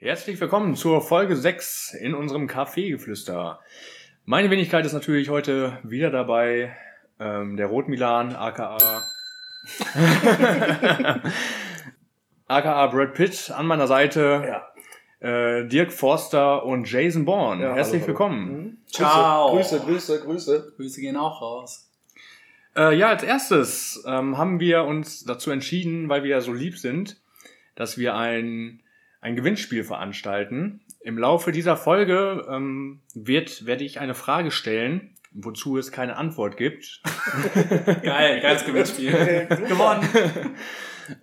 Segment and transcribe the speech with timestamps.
[0.00, 3.58] Herzlich willkommen zur Folge 6 in unserem Kaffeegeflüster.
[4.24, 6.76] Meine Wenigkeit ist natürlich heute wieder dabei,
[7.18, 8.78] ähm, der Rotmilan, aka
[12.46, 14.62] aka Brad Pitt an meiner Seite,
[15.20, 15.58] Ja.
[15.60, 17.64] äh, Dirk Forster und Jason Bourne.
[17.64, 18.06] Ja, Herzlich hallo, hallo.
[18.06, 18.62] willkommen.
[18.62, 18.78] Mhm.
[18.86, 19.50] Ciao.
[19.56, 20.74] Grüße, Grüße, Grüße.
[20.76, 21.90] Grüße gehen auch raus.
[22.76, 26.78] Äh, ja, als erstes ähm, haben wir uns dazu entschieden, weil wir ja so lieb
[26.78, 27.20] sind,
[27.74, 28.80] dass wir ein,
[29.20, 30.80] ein Gewinnspiel veranstalten.
[31.00, 36.56] Im Laufe dieser Folge ähm, wird, werde ich eine Grage stellen, wozu es keine Antwort
[36.56, 37.02] gibt.
[38.02, 39.12] Geil, geiles Gewinnspiel.
[39.68, 40.08] Gewonnen.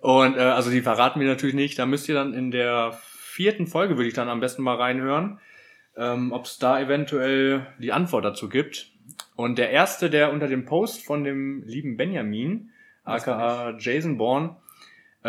[0.00, 1.78] Und äh, also die verraten wir natürlich nicht.
[1.78, 5.38] Da müsst ihr dann in der vierten Folge, würde ich dann am besten mal reinhören,
[5.96, 8.90] ähm, ob es da eventuell die Antwort dazu gibt.
[9.36, 12.70] Und der erste, der unter dem Post von dem lieben Benjamin,
[13.04, 14.56] aka Jason Bourne,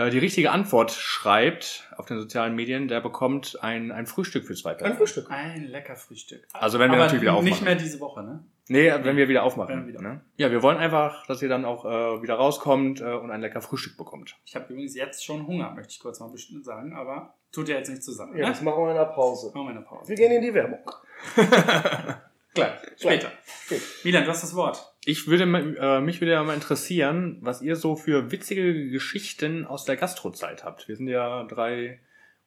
[0.09, 4.71] die richtige Antwort schreibt auf den sozialen Medien, der bekommt ein, ein Frühstück für zwei
[4.71, 4.97] Ein Personen.
[4.97, 5.31] Frühstück.
[5.31, 6.47] Ein lecker Frühstück.
[6.53, 7.49] Also wenn wir Aber natürlich wieder aufmachen.
[7.49, 8.43] nicht mehr diese Woche, ne?
[8.69, 9.85] Nee, wenn wir wieder aufmachen.
[9.85, 10.01] wir wieder.
[10.01, 10.21] Ne?
[10.35, 13.61] Ja, wir wollen einfach, dass ihr dann auch äh, wieder rauskommt äh, und ein lecker
[13.61, 14.35] Frühstück bekommt.
[14.45, 17.77] Ich habe übrigens jetzt schon Hunger, möchte ich kurz mal bestimmt sagen, aber tut ja
[17.77, 18.35] jetzt nicht zusammen.
[18.35, 18.51] Ja, ne?
[18.51, 19.51] das machen wir in der Pause.
[19.53, 20.09] Machen wir eine Pause.
[20.09, 20.91] Wir gehen in die Werbung.
[22.57, 23.31] Gleich, später.
[23.69, 23.81] Gut.
[24.03, 24.93] Milan, du hast das Wort.
[25.05, 29.85] Ich würde, äh, mich würde ja mal interessieren, was ihr so für witzige Geschichten aus
[29.85, 30.87] der Gastrozeit habt.
[30.87, 31.99] Wir sind ja drei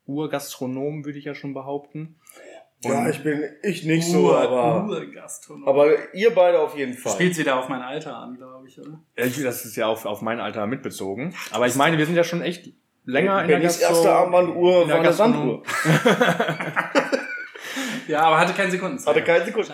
[0.07, 2.17] Urgastronomen, würde ich ja schon behaupten.
[2.83, 5.69] Ja, ich bin, ich nicht so, aber, Urgastronom.
[5.69, 7.13] aber ihr beide auf jeden Fall.
[7.13, 9.01] Spielt wieder auf mein Alter an, glaube ich, oder?
[9.17, 11.35] Ich- Das ist ja auf, auf mein Alter mitbezogen.
[11.51, 12.73] Aber ich meine, wir sind ja schon echt
[13.05, 13.89] länger in der Gastro...
[13.93, 15.63] erste Armbanduhr in der war eine Gastronom- Sanduhr.
[18.11, 19.05] Ja, aber hatte keine Sekunden.
[19.05, 19.73] Hatte keine Sekunden.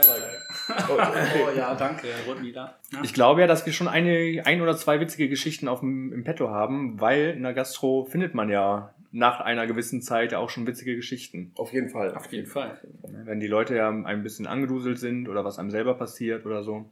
[0.88, 1.44] Oh, okay.
[1.44, 2.76] Oh ja, danke, Rotmila.
[2.92, 2.98] Ja.
[3.02, 6.24] Ich glaube ja, dass wir schon eine, ein oder zwei witzige Geschichten auf dem, im
[6.24, 10.66] Petto haben, weil in der Gastro findet man ja nach einer gewissen Zeit auch schon
[10.66, 11.52] witzige Geschichten.
[11.56, 12.14] Auf jeden Fall.
[12.14, 12.78] Auf jeden Fall.
[13.24, 16.90] Wenn die Leute ja ein bisschen angeduselt sind oder was einem selber passiert oder so.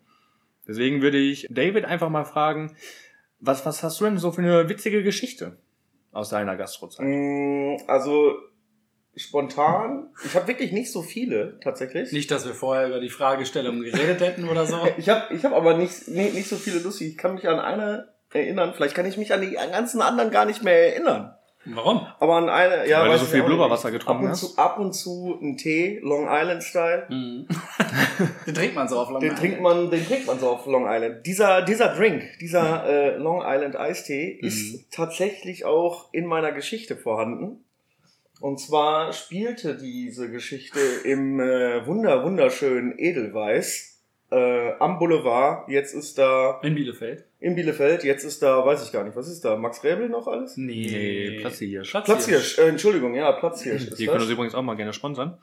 [0.66, 2.74] Deswegen würde ich David einfach mal fragen,
[3.40, 5.58] was, was hast du denn so für eine witzige Geschichte
[6.12, 7.04] aus deiner Gastrozeit?
[7.06, 8.36] Mm, Also,
[9.16, 12.12] spontan, ich habe wirklich nicht so viele, tatsächlich.
[12.12, 14.76] Nicht, dass wir vorher über die Fragestellung geredet hätten oder so.
[14.98, 17.08] Ich habe ich hab aber nicht, nicht, nicht so viele lustig.
[17.08, 18.72] Ich kann mich an eine erinnern.
[18.74, 21.34] Vielleicht kann ich mich an die ganzen anderen gar nicht mehr erinnern.
[21.66, 22.06] Warum?
[22.20, 23.42] Aber an eine, ja, Weil du so viel.
[23.42, 24.40] Blubberwasser getrunken ab und hast?
[24.40, 27.06] Zu, ab und zu ein Tee, Long Island Style.
[27.08, 27.46] Mhm.
[28.46, 29.40] Den trinkt man so auf Long Den Island.
[29.40, 31.24] trinkt man, den trinkt man so auf Long Island.
[31.24, 34.46] Dieser, dieser Drink, dieser äh, Long Island Eistee Mhm.
[34.48, 37.64] ist tatsächlich auch in meiner Geschichte vorhanden.
[38.44, 45.66] Und zwar spielte diese Geschichte im äh, wunder wunderschönen Edelweiß äh, am Boulevard.
[45.70, 47.24] Jetzt ist da In Bielefeld?
[47.40, 48.04] in Bielefeld.
[48.04, 49.56] Jetzt ist da, weiß ich gar nicht, was ist da?
[49.56, 50.58] Max Rebel noch alles?
[50.58, 51.90] Nee, Platzhirsch.
[51.90, 55.38] Platzhirsch, äh, Entschuldigung, ja, Platzhirsch ist Die können uns übrigens auch mal gerne sponsern.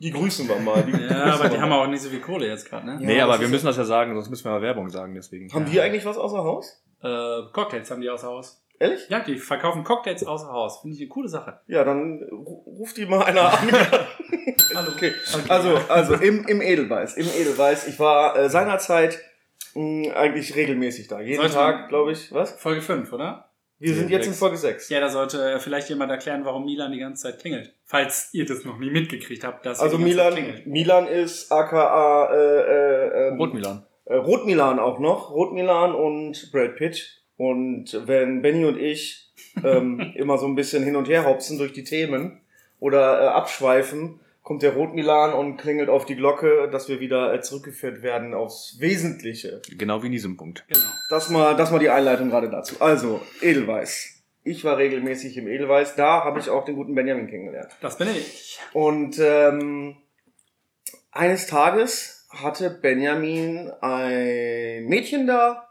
[0.00, 0.82] Die grüßen wir mal.
[0.82, 1.62] Die Ja, aber die mal.
[1.62, 2.92] haben auch nicht so viel Kohle jetzt gerade, ne?
[3.00, 5.52] Ja, nee, aber wir müssen das ja sagen, sonst müssen wir mal Werbung sagen, deswegen.
[5.52, 6.82] Haben die eigentlich was außer Haus?
[7.00, 8.60] Äh, Cocktails haben die außer Haus.
[8.80, 9.08] Ehrlich?
[9.10, 10.80] Ja, die verkaufen Cocktails außer Haus.
[10.80, 11.60] Finde ich eine coole Sache.
[11.66, 13.68] Ja, dann ru- ruft die mal einer an.
[14.74, 14.92] Hallo.
[14.96, 15.12] Okay,
[15.48, 17.86] also, also im, im Edelweiß, im Edelweiß.
[17.88, 19.18] Ich war äh, seinerzeit
[19.74, 21.20] mh, eigentlich regelmäßig da.
[21.20, 22.32] Jeden Sollte Tag, glaube ich.
[22.32, 22.52] Was?
[22.52, 23.50] Folge 5, oder?
[23.78, 24.32] Wir sind jetzt in.
[24.34, 24.88] Folge 6.
[24.90, 27.74] Ja, da sollte vielleicht jemand erklären, warum Milan die ganze Zeit klingelt.
[27.84, 30.62] Falls ihr das noch nie mitgekriegt habt, dass Also die ganze Zeit Milan.
[30.66, 33.86] Milan ist aka äh, äh, ähm, Rotmilan.
[34.06, 35.30] äh, Rotmilan auch noch.
[35.30, 37.19] Rotmilan und Brad Pitt.
[37.40, 39.32] Und wenn Benny und ich
[39.64, 42.42] ähm, immer so ein bisschen hin und her hopsen durch die Themen
[42.80, 47.40] oder äh, abschweifen, kommt der Rotmilan und klingelt auf die Glocke, dass wir wieder äh,
[47.40, 49.62] zurückgeführt werden aufs Wesentliche.
[49.70, 50.66] Genau wie in diesem Punkt.
[50.68, 50.84] Genau.
[51.08, 52.76] Das mal, das mal die Einleitung gerade dazu.
[52.78, 54.22] Also, Edelweiß.
[54.44, 55.96] Ich war regelmäßig im Edelweiß.
[55.96, 57.70] Da habe ich auch den guten Benjamin kennengelernt.
[57.80, 58.58] Das bin ich.
[58.74, 59.96] Und ähm,
[61.10, 65.69] eines Tages hatte Benjamin ein Mädchen da,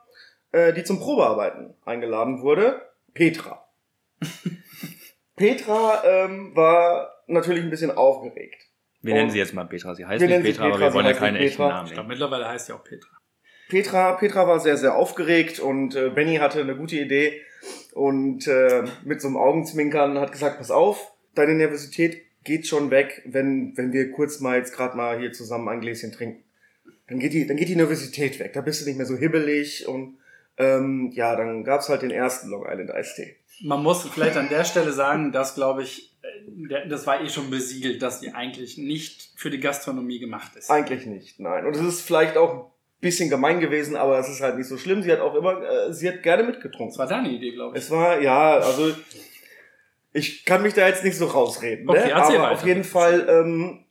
[0.52, 2.82] äh, die zum Probearbeiten eingeladen wurde.
[3.14, 3.68] Petra.
[5.36, 8.66] Petra ähm, war natürlich ein bisschen aufgeregt.
[9.02, 9.96] Wir nennen sie jetzt mal Petra.
[9.96, 11.70] Sie heißt Wir nicht sie Petra, aber Petra, wir wollen ja keine echten Petra.
[11.70, 13.09] Namen Ich glaube, mittlerweile heißt sie auch Petra.
[13.70, 17.40] Petra, Petra war sehr, sehr aufgeregt und äh, Benny hatte eine gute Idee
[17.94, 23.22] und äh, mit so einem Augenzwinkern hat gesagt, pass auf, deine Nervosität geht schon weg,
[23.26, 26.44] wenn, wenn wir kurz mal jetzt gerade mal hier zusammen ein Gläschen trinken.
[27.08, 29.88] Dann geht, die, dann geht die Nervosität weg, da bist du nicht mehr so hibbelig
[29.88, 30.18] und
[30.59, 33.38] ähm, ja, dann gab's halt den ersten Long Island Eistee.
[33.61, 37.50] Man muss vielleicht an der Stelle sagen, dass, glaube ich, äh, das war eh schon
[37.50, 40.70] besiegelt, dass die eigentlich nicht für die Gastronomie gemacht ist.
[40.70, 41.66] Eigentlich nicht, nein.
[41.66, 42.72] Und es ist vielleicht auch ein
[43.02, 45.02] bisschen gemein gewesen, aber es ist halt nicht so schlimm.
[45.02, 46.90] Sie hat auch immer, äh, sie hat gerne mitgetrunken.
[46.90, 47.84] Das war deine Idee, glaube ich.
[47.84, 48.94] Es war, ja, also
[50.11, 51.88] Ich kann mich da jetzt nicht so rausreden.
[51.90, 52.16] Okay, ne?
[52.16, 52.52] Aber weiter.
[52.52, 53.85] auf jeden Fall, ähm,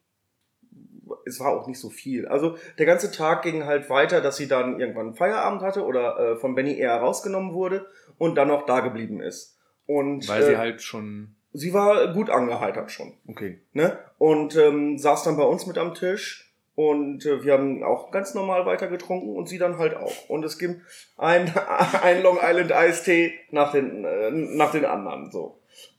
[1.28, 2.26] es war auch nicht so viel.
[2.26, 6.36] Also der ganze Tag ging halt weiter, dass sie dann irgendwann Feierabend hatte oder äh,
[6.36, 7.86] von Benny eher rausgenommen wurde
[8.18, 9.58] und dann noch da geblieben ist.
[9.86, 11.34] Und Weil äh, sie halt schon.
[11.52, 13.14] sie war gut angeheitert schon.
[13.28, 13.60] Okay.
[13.72, 13.98] Ne?
[14.18, 18.34] Und ähm, saß dann bei uns mit am Tisch und äh, wir haben auch ganz
[18.34, 20.28] normal weiter getrunken und sie dann halt auch.
[20.28, 20.80] Und es gibt
[21.16, 21.52] ein,
[22.02, 25.58] ein Long Island Eistee nach den, äh, nach den anderen so.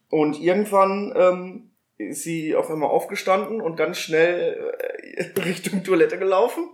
[0.09, 1.68] Und irgendwann ähm,
[1.99, 4.73] ist sie auf einmal aufgestanden und ganz schnell
[5.13, 6.69] äh, Richtung Toilette gelaufen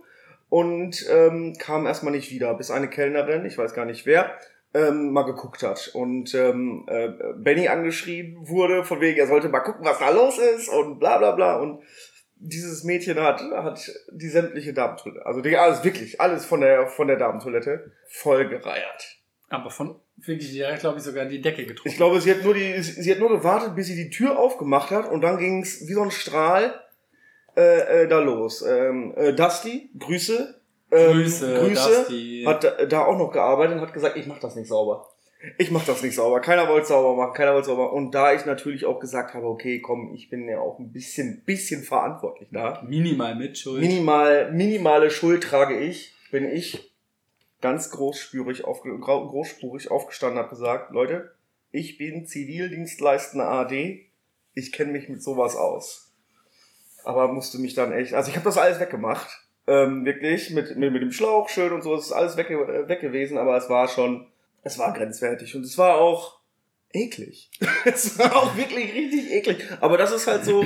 [0.48, 4.38] und ähm, kam erstmal nicht wieder, bis eine Kellnerin, ich weiß gar nicht wer,
[4.72, 9.60] ähm, mal geguckt hat und ähm, äh, Benny angeschrieben wurde, von wegen, er sollte mal
[9.60, 11.82] gucken, was da los ist und bla bla bla und
[12.38, 17.08] dieses Mädchen hat, hat die sämtliche Damentoilette, also die, alles wirklich, alles von der, von
[17.08, 19.16] der Damentoilette vollgereiert.
[19.48, 21.88] Aber von wirklich direkt, glaube ich, sogar die Decke getrunken.
[21.88, 24.90] Ich glaube, sie hat nur die, sie hat nur gewartet, bis sie die Tür aufgemacht
[24.90, 26.80] hat und dann ging es wie so ein Strahl
[27.56, 28.62] äh, äh, da los.
[28.62, 30.60] Ähm, äh, Dusty, Grüße.
[30.90, 32.44] Ähm, Grüße, Grüße Dusty.
[32.46, 35.08] hat da, auch noch gearbeitet und hat gesagt, ich mach das nicht sauber.
[35.58, 36.40] Ich mach das nicht sauber.
[36.40, 37.92] Keiner wollte sauber machen, keiner wollte sauber.
[37.92, 41.42] Und da ich natürlich auch gesagt habe, okay, komm, ich bin ja auch ein bisschen,
[41.44, 42.82] bisschen verantwortlich da.
[42.86, 43.80] Minimal Mitschuld.
[43.80, 46.90] Minimal, minimale Schuld trage ich, bin ich
[47.60, 51.34] ganz großspurig, aufge, großspurig aufgestanden, habe gesagt, Leute,
[51.70, 54.06] ich bin Zivildienstleistender AD,
[54.54, 56.12] ich kenne mich mit sowas aus.
[57.04, 60.92] Aber musste mich dann echt, also ich habe das alles weggemacht, ähm, wirklich, mit, mit,
[60.92, 64.26] mit dem Schlauchschild und so, das ist alles weg, weg gewesen, aber es war schon,
[64.62, 66.40] es war grenzwertig und es war auch
[66.92, 67.50] eklig.
[67.84, 69.64] es war auch wirklich richtig eklig.
[69.80, 70.64] Aber das ist halt so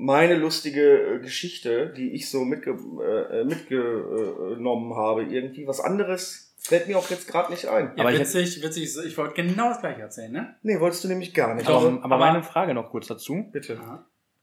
[0.00, 5.24] meine lustige äh, Geschichte, die ich so mitge äh, mitgenommen habe.
[5.24, 7.92] Irgendwie was anderes fällt mir auch jetzt gerade nicht ein.
[7.96, 10.54] Ja, Aber ich witzig, witzig, ich wollte genau das gleiche erzählen, ne?
[10.62, 11.68] Nee, wolltest du nämlich gar nicht.
[11.68, 13.48] Aber, aber aber- meine Frage noch kurz dazu.
[13.52, 13.78] bitte.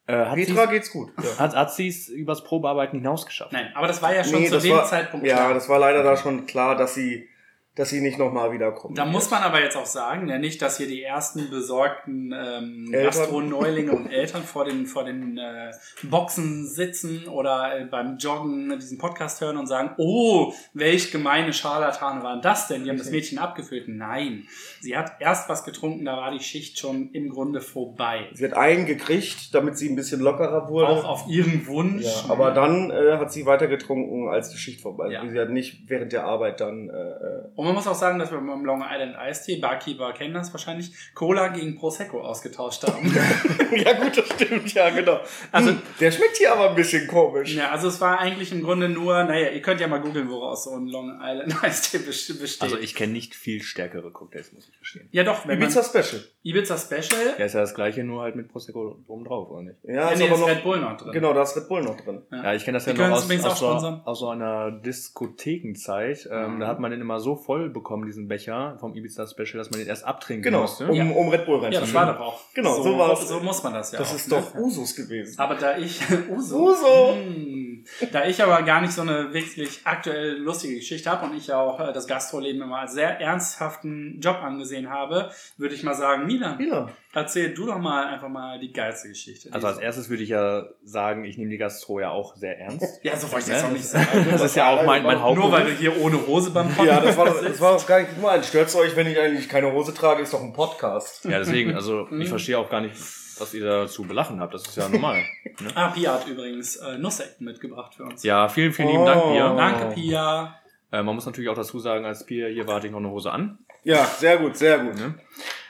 [0.07, 1.11] Äh, hat Petra sie geht's gut.
[1.23, 1.39] Ja.
[1.39, 3.53] hat, hat sie's übers Probearbeiten hinausgeschafft?
[3.53, 5.53] Nein, aber das war ja schon Nee, zu dem war, Zeitpunkt ja, klar.
[5.53, 7.27] das war leider da schon klar, dass sie,
[7.75, 8.97] dass sie nicht nochmal wiederkommt.
[8.97, 12.89] Da muss man aber jetzt auch sagen, ja nicht, dass hier die ersten besorgten ähm.
[12.91, 15.71] Gastroneulinge und Eltern vor den, vor den äh,
[16.03, 22.23] Boxen sitzen oder äh, beim Joggen diesen Podcast hören und sagen, oh, welch gemeine Scharlatane
[22.23, 22.83] waren das denn?
[22.85, 23.87] Die haben das Mädchen abgefüllt.
[23.87, 24.47] Nein,
[24.79, 28.29] sie hat erst was getrunken, da war die Schicht schon im Grunde vorbei.
[28.33, 30.87] Sie hat einen gekriegt, damit sie ein bisschen lockerer wurde.
[30.87, 32.05] Auch auf ihren Wunsch.
[32.05, 35.21] ja, aber dann äh, hat sie weiter getrunken, als die Schicht vorbei Ja.
[35.21, 35.29] war.
[35.29, 36.89] Sie hat nicht während der Arbeit dann.
[36.89, 40.35] Äh, äh, Und man muss auch sagen, dass wir beim Long Island Eistee, Barkeeper kennen
[40.35, 43.11] das wahrscheinlich, Cola gegen Prosecco ausgetauscht haben.
[43.75, 45.19] ja gut, das stimmt, ja genau.
[45.51, 47.55] Also- Also der schmeckt hier aber ein bisschen komisch.
[47.55, 50.65] Ja, also es war eigentlich im Grunde nur, naja, ihr könnt ja mal googeln, woraus
[50.65, 52.61] so ein Long Island Eistee best- besteht.
[52.61, 55.09] Also ich kenne nicht viel stärkere Cocktails, muss ich verstehen.
[55.11, 56.23] ja doch, wenn Ibiza man, Special.
[56.43, 59.77] Ibiza Special, Ja, ist ja das gleiche, nur halt mit Prosecco oben drauf, oder nicht?
[59.83, 60.47] Ja, ja, ist nee, aber ist noch.
[60.49, 61.11] Red Bull noch drin.
[61.13, 62.21] Genau, da ist Red Bull noch drin.
[62.31, 66.27] Ja, ich kenne das ja noch aus, aus, auch so, aus so einer Diskothekenzeit.
[66.31, 66.59] Ähm, Mhm.
[66.59, 69.79] Da hat man den immer so voll bekommen, diesen Becher vom Ibiza Special, dass man
[69.79, 70.87] den erst abtrinken Genau, musste.
[70.87, 71.05] um, Ja.
[71.05, 71.93] um Red Bull Ja, das reinzunehmen.
[72.07, 72.41] war doch auch.
[72.53, 73.27] Genau, so, so war's.
[73.27, 74.35] So muss man das ja Das auch, ist ne?
[74.37, 75.39] doch Usus gewesen.
[75.39, 75.99] Aber da ich
[76.29, 77.13] Uso, Uso.
[77.15, 77.74] Hm.
[78.11, 81.59] da ich aber gar nicht so eine wirklich aktuell lustige Geschichte habe und ich ja
[81.59, 86.25] auch äh, das Gastroleben immer als sehr ernsthaften Job angesehen habe, würde ich mal sagen,
[86.25, 86.91] Milan, Milan.
[87.13, 89.49] erzähl du doch mal einfach mal die geilste Geschichte.
[89.51, 92.99] Also als erstes würde ich ja sagen, ich nehme die Gastro ja auch sehr ernst.
[93.03, 93.53] ja, so wollte ich Ne?
[93.53, 94.25] das auch nicht sagen.
[94.31, 96.99] Das ist ja auch mein, mein Nur weil du hier ohne Hose beim Podcast Ja,
[97.01, 97.45] das war, sitzt.
[97.49, 98.45] das war doch gar nicht gemeint.
[98.45, 101.23] Stört's euch, wenn ich eigentlich keine Hose trage, ist doch ein Podcast.
[101.25, 102.21] Ja, deswegen, also Mhm.
[102.21, 102.95] ich verstehe auch gar nicht,
[103.39, 104.53] was ihr dazu belachen habt.
[104.53, 105.23] Das ist ja normal.
[105.61, 105.69] Ne?
[105.73, 108.23] Ah, Pia hat übrigens äh, Nussecken mitgebracht für uns.
[108.23, 109.05] Ja, vielen, vielen lieben Oh.
[109.05, 109.55] Dank, Pia.
[109.55, 110.59] Danke, Pia.
[110.91, 113.09] Äh, man muss natürlich auch dazu sagen, als Pia hier war, hatte ich noch eine
[113.09, 113.59] Hose an.
[113.85, 114.95] Ja, sehr gut, sehr gut.
[114.95, 115.15] Ne?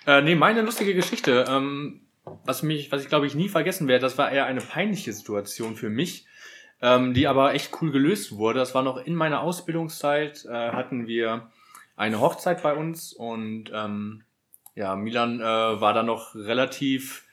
[0.08, 2.02] Äh, nee, meine lustige Geschichte, ähm,
[2.46, 5.76] was mich, was ich glaube ich nie vergessen werde, das war eher eine peinliche Situation
[5.76, 6.26] für mich,
[6.82, 8.58] ähm, die aber echt cool gelöst wurde.
[8.58, 11.52] Das war noch in meiner Ausbildungszeit, äh, hatten wir
[11.96, 14.24] eine Hochzeit bei uns und ähm,
[14.74, 17.25] ja, Milan äh, war da noch relativ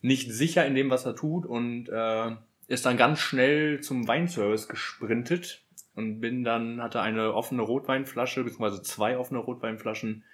[0.00, 2.30] nicht sicher in dem, was er tut und äh,
[2.66, 5.64] ist dann ganz schnell zum Weinservice gesprintet
[5.94, 10.24] und bin dann, hatte eine offene Rotweinflasche, beziehungsweise zwei offene Rotweinflaschen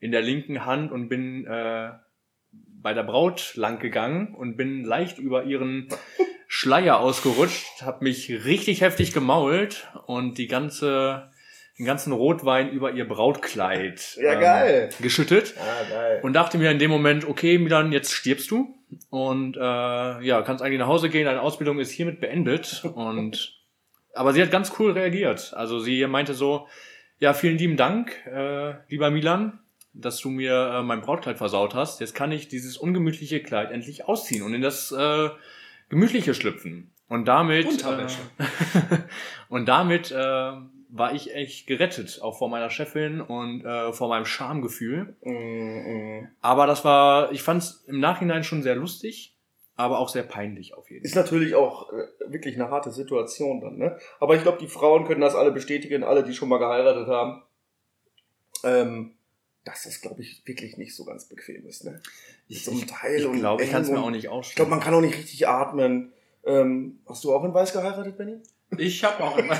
[0.00, 1.92] in der linken Hand und bin äh,
[2.82, 5.88] bei der Braut lang gegangen und bin leicht über ihren
[6.48, 11.30] Schleier ausgerutscht, habe mich richtig heftig gemault und die ganze,
[11.78, 14.90] den ganzen Rotwein über ihr Brautkleid ähm, Ja, geil.
[15.00, 16.20] geschüttet Ah, geil.
[16.22, 18.74] und dachte mir in dem Moment, okay, Milan, jetzt stirbst du
[19.10, 23.58] und äh, ja, kannst eigentlich nach Hause gehen, deine Ausbildung ist hiermit beendet und
[24.14, 25.52] aber sie hat ganz cool reagiert.
[25.56, 26.68] Also sie meinte so,
[27.18, 29.58] ja, vielen lieben Dank, äh, lieber Milan.
[29.92, 32.00] dass du mir äh, mein Brautkleid versaut hast.
[32.00, 35.28] Jetzt kann ich dieses ungemütliche Kleid endlich ausziehen und in das äh,
[35.88, 36.92] gemütliche schlüpfen.
[37.08, 37.84] Und damit.
[37.84, 38.06] Äh,
[39.48, 40.52] und damit äh,
[40.96, 45.16] war ich echt gerettet, auch vor meiner Chefin und äh, vor meinem Schamgefühl.
[45.22, 46.28] Mm, mm.
[46.40, 49.36] Aber das war, ich fand es im Nachhinein schon sehr lustig,
[49.74, 51.08] aber auch sehr peinlich auf jeden Fall.
[51.08, 53.98] Ist natürlich auch äh, wirklich eine harte Situation dann, ne?
[54.20, 57.42] Aber ich glaube, die Frauen können das alle bestätigen, alle, die schon mal geheiratet haben.
[58.62, 59.16] Ähm,
[59.64, 62.00] dass das, glaube ich, wirklich nicht so ganz bequem ist, ne?
[62.48, 64.56] Mit so einem Teil ich und glaube, ich kann es mir auch nicht Ich ausstellen.
[64.56, 66.12] glaube, man kann auch nicht richtig atmen.
[66.44, 68.36] Ähm, hast du auch in Weiß geheiratet, Benny?
[68.76, 69.54] Ich habe auch immer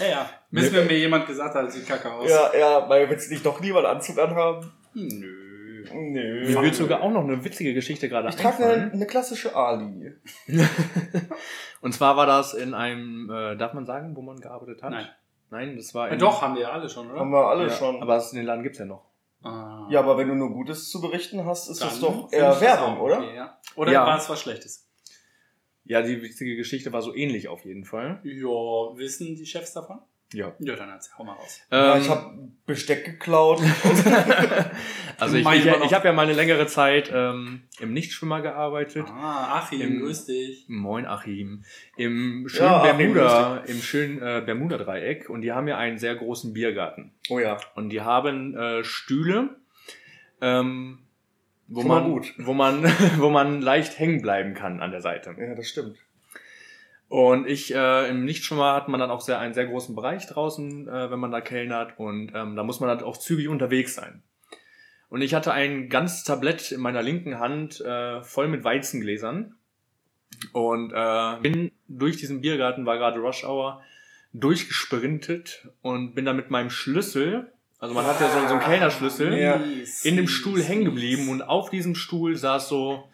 [0.00, 0.30] Ja, ja.
[0.50, 2.28] Müssen wir mir jemand gesagt hat, sieht kacke aus.
[2.30, 4.72] Ja, ja, weil willst du nicht doch lieber einen Anzug anhaben?
[4.94, 5.84] Nö.
[5.92, 6.46] Nö.
[6.48, 10.16] Mir wird sogar auch noch eine witzige Geschichte gerade Ich trage eine, eine klassische A-Linie.
[11.80, 14.90] Und zwar war das in einem, äh, darf man sagen, wo man gearbeitet hat?
[14.90, 15.08] Nein.
[15.50, 17.20] Nein, das war Ja, in, doch, haben wir ja alle schon, oder?
[17.20, 18.00] Haben wir alle ja, schon.
[18.02, 19.04] Aber das, den Laden gibt's ja noch.
[19.42, 19.86] Ah.
[19.90, 22.48] ja, aber wenn du nur Gutes zu berichten hast, ist das Dann doch finde eher
[22.48, 23.18] das Werbung, oder?
[23.18, 23.58] okay, ja.
[23.76, 24.06] Oder Ja.
[24.06, 24.83] war es was Schlechtes?
[25.84, 28.20] Ja, die witzige Geschichte war so ähnlich auf jeden Fall.
[28.24, 28.48] Ja,
[28.96, 29.98] wissen die Chefs davon?
[30.32, 30.52] Ja.
[30.58, 31.60] Ja, dann erzähl, hau mal raus.
[31.70, 33.60] Ja, Ähm, ich habe Besteck geklaut.
[35.18, 39.04] also ich, ich, ich habe ja mal eine längere Zeit ähm, im Nichtschwimmer gearbeitet.
[39.08, 40.64] Ah, Achim, Im- grüß dich.
[40.68, 41.64] Moin Achim.
[41.96, 45.28] Im schönen Ja, Achim, Bermuda, im schönen äh, Bermuda-Dreieck.
[45.30, 47.12] Und die haben ja einen sehr großen Biergarten.
[47.28, 47.58] oh ja.
[47.76, 49.56] Und die haben äh, Stühle,
[50.40, 50.98] ähm,
[51.68, 52.34] wo Schon man, gut.
[52.38, 52.84] wo man,
[53.18, 55.34] wo man leicht hängen bleiben kann an der Seite.
[55.38, 55.98] Ja, das stimmt.
[57.08, 60.88] Und ich, äh, im Nichtschwimmer hat man dann auch sehr, einen sehr großen Bereich draußen,
[60.88, 61.98] äh, wenn man da kellnert.
[61.98, 64.22] Und ähm, da muss man halt auch zügig unterwegs sein.
[65.10, 69.54] Und ich hatte ein ganzes Tablett in meiner linken Hand äh, voll mit Weizengläsern.
[70.52, 73.82] Und äh, bin durch diesen Biergarten, war gerade Rush Hour,
[74.32, 77.52] durchgesprintet und bin dann mit meinem Schlüssel,
[77.84, 79.60] also man hat ja so, so einen Kellnerschlüssel, Ja.
[80.04, 83.04] In dem Stuhl hängen geblieben und auf diesem Stuhl saß so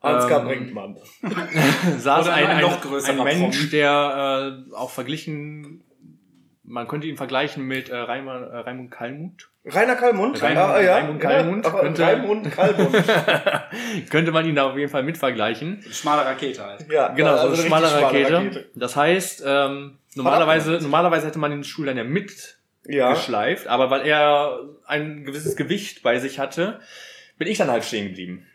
[0.00, 0.96] Ansgar Ähm, Brinkmann.
[1.98, 5.82] saß Oder ein, ein ein, noch größerer ein Mensch, der äh, auch verglichen,
[6.62, 9.50] man könnte ihn vergleichen mit äh, Raimund, äh, Raimund Kallmut.
[9.66, 10.40] Rainer Kallmund?
[10.42, 10.94] Raimund- Ah, ja.
[10.96, 12.96] Raimund Kallmund Ja, könnte- Raimund Kallmund.
[14.10, 15.82] könnte man ihn da auf jeden Fall mit vergleichen.
[15.90, 16.86] Schmale Rakete halt.
[16.90, 18.34] Ja, Genau, so also eine richtig schmale Rakete.
[18.36, 18.70] Rakete.
[18.74, 23.12] Das heißt, ähm, normalerweise, normalerweise hätte man den Stuhl dann ja mit Ja.
[23.12, 26.80] geschleift, aber weil er ein gewisses Gewicht bei sich hatte,
[27.38, 28.46] bin ich dann halt stehen geblieben.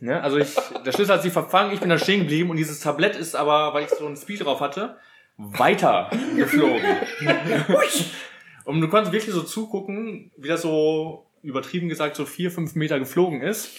[0.00, 0.22] Ne?
[0.22, 0.54] Also ich,
[0.86, 3.74] der Schlüssel hat sich verfangen, ich bin da stehen geblieben und dieses Tablett ist aber,
[3.74, 4.96] weil ich so einen Speed drauf hatte,
[5.36, 6.84] weiter geflogen.
[8.64, 12.98] und du konntest wirklich so zugucken, wie das so übertrieben gesagt so vier, fünf Meter
[12.98, 13.70] geflogen ist.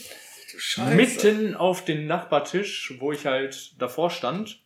[0.57, 0.95] Scheiße.
[0.95, 4.61] Mitten auf den Nachbartisch, wo ich halt davor stand.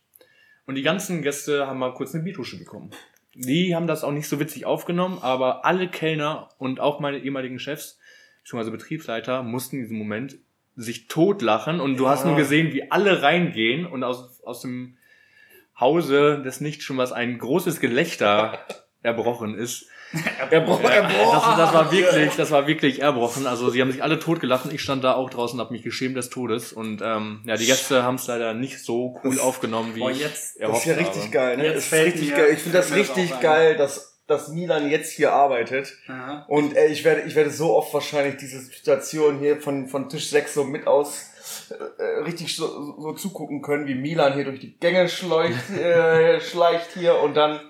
[0.66, 2.90] Und die ganzen Gäste haben mal kurz eine Biertusche bekommen.
[3.34, 7.58] Die haben das auch nicht so witzig aufgenommen, aber alle Kellner und auch meine ehemaligen
[7.58, 7.98] Chefs,
[8.42, 10.38] beziehungsweise Betriebsleiter, mussten in diesem Moment
[10.76, 14.96] sich totlachen und du hast nur gesehen, wie alle reingehen und aus, aus dem
[15.78, 18.58] Hause des Nichtschwimmers ein großes Gelächter
[19.02, 19.88] erbrochen ist.
[20.50, 23.46] Er braucht, er Das, das war wirklich, das war wirklich erbrochen.
[23.46, 24.74] Also sie haben sich alle totgelachen.
[24.74, 26.72] Ich stand da auch draußen und habe mich geschämt des Todes.
[26.72, 30.20] Und ähm, ja, die Gäste haben es leider nicht so cool aufgenommen, wie Boah, ich
[30.20, 31.30] jetzt- Das erhofft ist ja richtig habe.
[31.30, 31.64] geil, ne?
[31.66, 32.50] Jetzt Das ist fällt richtig mir- geil.
[32.54, 35.96] Ich finde das das richtig geil, dass, dass Milan jetzt hier arbeitet.
[36.08, 36.44] Aha.
[36.48, 40.28] Und äh, ich werde, ich werde so oft wahrscheinlich diese Situation hier von, von Tisch
[40.30, 41.26] 6 so mit aus
[41.98, 42.66] äh, richtig so,
[43.00, 47.60] so zugucken können, wie Milan hier durch die Gänge schleicht, äh, schleicht hier und dann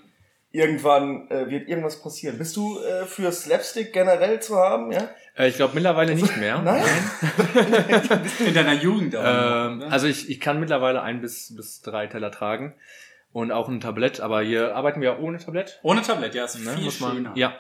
[0.52, 2.38] irgendwann äh, wird irgendwas passieren.
[2.38, 5.08] Bist du äh, für Slapstick generell zu haben, ja?
[5.36, 6.58] Äh, ich glaube mittlerweile nicht mehr.
[6.64, 6.82] Nein?
[8.46, 9.92] In deiner Jugend aber Ähm, noch, ne?
[9.92, 12.74] also ich, ich kann mittlerweile ein bis, bis drei Teller tragen.
[13.32, 15.78] Und auch ein Tablett, aber hier arbeiten wir ja ohne Tablett.
[15.84, 17.32] Ohne Tablett, ja, ist Ne, viel muss man, schöner.
[17.36, 17.54] ja.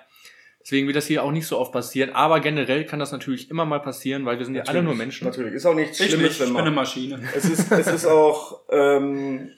[0.62, 2.10] Deswegen wird das hier auch nicht so oft passieren.
[2.12, 5.26] Aber generell kann das natürlich immer mal passieren, weil wir sind ja alle nur Menschen.
[5.26, 6.74] Natürlich, ist auch nichts Ich, Schlimmes, nicht, wenn ich bin eine man...
[6.84, 7.22] Maschine.
[7.36, 8.60] Es ist, es ist auch...
[8.70, 9.52] Ähm,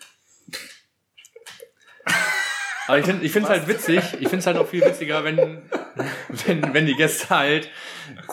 [2.88, 3.98] Aber ich finde ich finde es halt witzig.
[4.14, 5.62] Ich finde es halt auch viel witziger, wenn,
[6.46, 7.68] wenn, wenn die Gäste halt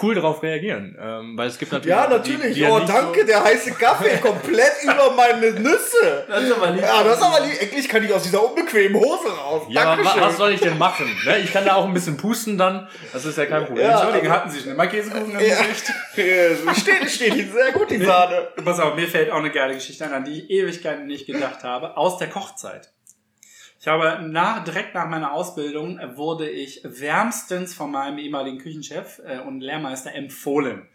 [0.01, 0.97] cool darauf reagieren.
[0.99, 1.89] Ähm, weil es gibt natürlich.
[1.95, 2.55] ja, auch die- natürlich.
[2.55, 6.25] die ja oh, danke, der heiße Kaffee komplett über meine Nüsse.
[6.27, 6.81] Das ist aber lieb.
[6.81, 7.61] Ja, das ist aber lieb.
[7.61, 9.63] Endlich kann ich aus dieser unbequemen Hose raus.
[9.67, 10.21] So, ja, Dankeschön.
[10.21, 11.05] was soll ich denn machen?
[11.25, 11.37] Ne?
[11.39, 12.87] Ich kann da auch ein bisschen pusten dann.
[13.13, 13.85] Das ist ja kein Problem.
[13.85, 14.01] Ja.
[14.01, 15.61] Entschuldigung, hatten Sie schon immer Käsekuchen im Ja.
[15.61, 15.91] Gesicht?
[16.15, 18.49] Ja, steht, steht Ihnen sehr gut, die Sahne.
[18.65, 21.63] Pass auf, mir fällt auch eine geile Geschichte ein, an die ich Ewigkeiten nicht gedacht
[21.63, 22.89] habe, aus der Kochzeit.
[23.79, 29.39] Ich habe nach, direkt nach meiner Ausbildung wurde ich wärmstens von meinem ehemaligen Küchenchef äh,
[29.39, 30.87] und Lehrmeister empfohlen.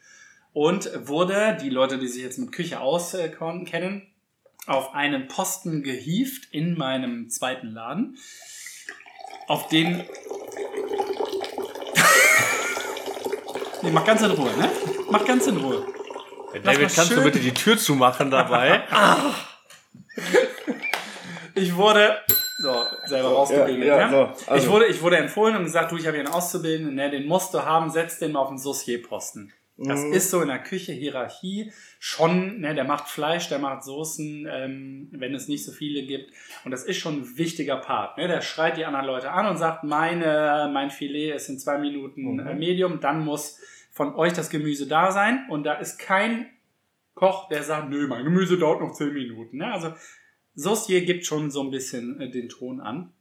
[0.53, 4.07] Und wurde, die Leute, die sich jetzt mit Küche auskennen,
[4.67, 8.19] auf einen Posten gehievt in meinem zweiten Laden,
[9.49, 10.05] auf den
[13.83, 14.71] Nee, mach ganz in Ruhe, ne?
[15.11, 15.85] Mach ganz in Ruhe.
[16.53, 18.85] David, mal kannst du schön- bitte die Tür zumachen dabei?
[21.57, 22.19] Ich wurde
[22.59, 22.73] so,
[23.07, 23.85] selber rausgeregelt.
[23.87, 24.67] ja, Ja, so, also.
[24.67, 27.27] ich, wurde, ich wurde empfohlen und gesagt, du, ich habe hier einen Auszubildenden, ne, den
[27.27, 29.53] musst du haben, setz den mal auf den Saucierposten.
[29.77, 30.13] Das Mhm.
[30.13, 35.09] ist so in der Küche Hierarchie schon, ne, der macht Fleisch, der macht Soßen, ähm,
[35.11, 36.31] wenn es nicht so viele gibt.
[36.65, 38.17] Und das ist schon ein wichtiger Part.
[38.17, 38.29] Ne?
[38.29, 42.23] Der schreit die anderen Leute an und sagt, meine, mein Filet ist in zwei Minuten
[42.35, 42.47] Mhm.
[42.47, 43.59] äh, Medium, dann muss
[43.91, 45.45] von euch das Gemüse da sein.
[45.51, 46.47] Und da ist kein
[47.15, 49.57] Koch, der sagt, nö, mein Gemüse dauert noch zehn Minuten.
[49.57, 49.73] Ne?
[49.73, 49.93] Also
[50.55, 53.13] Saucier gibt schon so ein bisschen äh, den Ton an.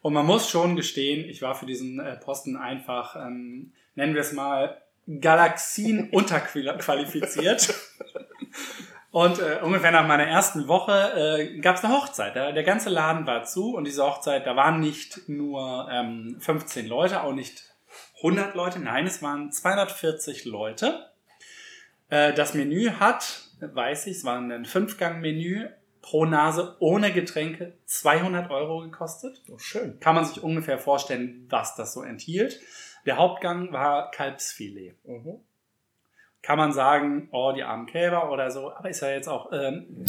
[0.00, 4.22] Und man muss schon gestehen, ich war für diesen äh, Posten einfach, ähm, nennen wir
[4.22, 4.82] es mal,
[5.20, 7.74] Galaxien unterqualifiziert.
[9.12, 12.34] Und äh, ungefähr nach meiner ersten Woche äh, gab es eine Hochzeit.
[12.34, 16.86] Der, der ganze Laden war zu und diese Hochzeit, da waren nicht nur ähm, 15
[16.86, 17.72] Leute, auch nicht
[18.16, 21.10] 100 Leute, nein, es waren 240 Leute.
[22.08, 25.68] Äh, das Menü hat, weiß ich, es war ein Fünfgang-Menü
[26.02, 29.98] pro Nase ohne Getränke 200 Euro gekostet Oh, schön.
[30.00, 32.60] kann man sich ungefähr vorstellen, was das so enthielt.
[33.06, 34.94] Der Hauptgang war Kalbsfilet.
[35.04, 35.40] Mhm.
[36.42, 39.52] Kann man sagen, oh, die armen Kälber oder so, aber ist ja jetzt auch.
[39.52, 40.04] Ähm,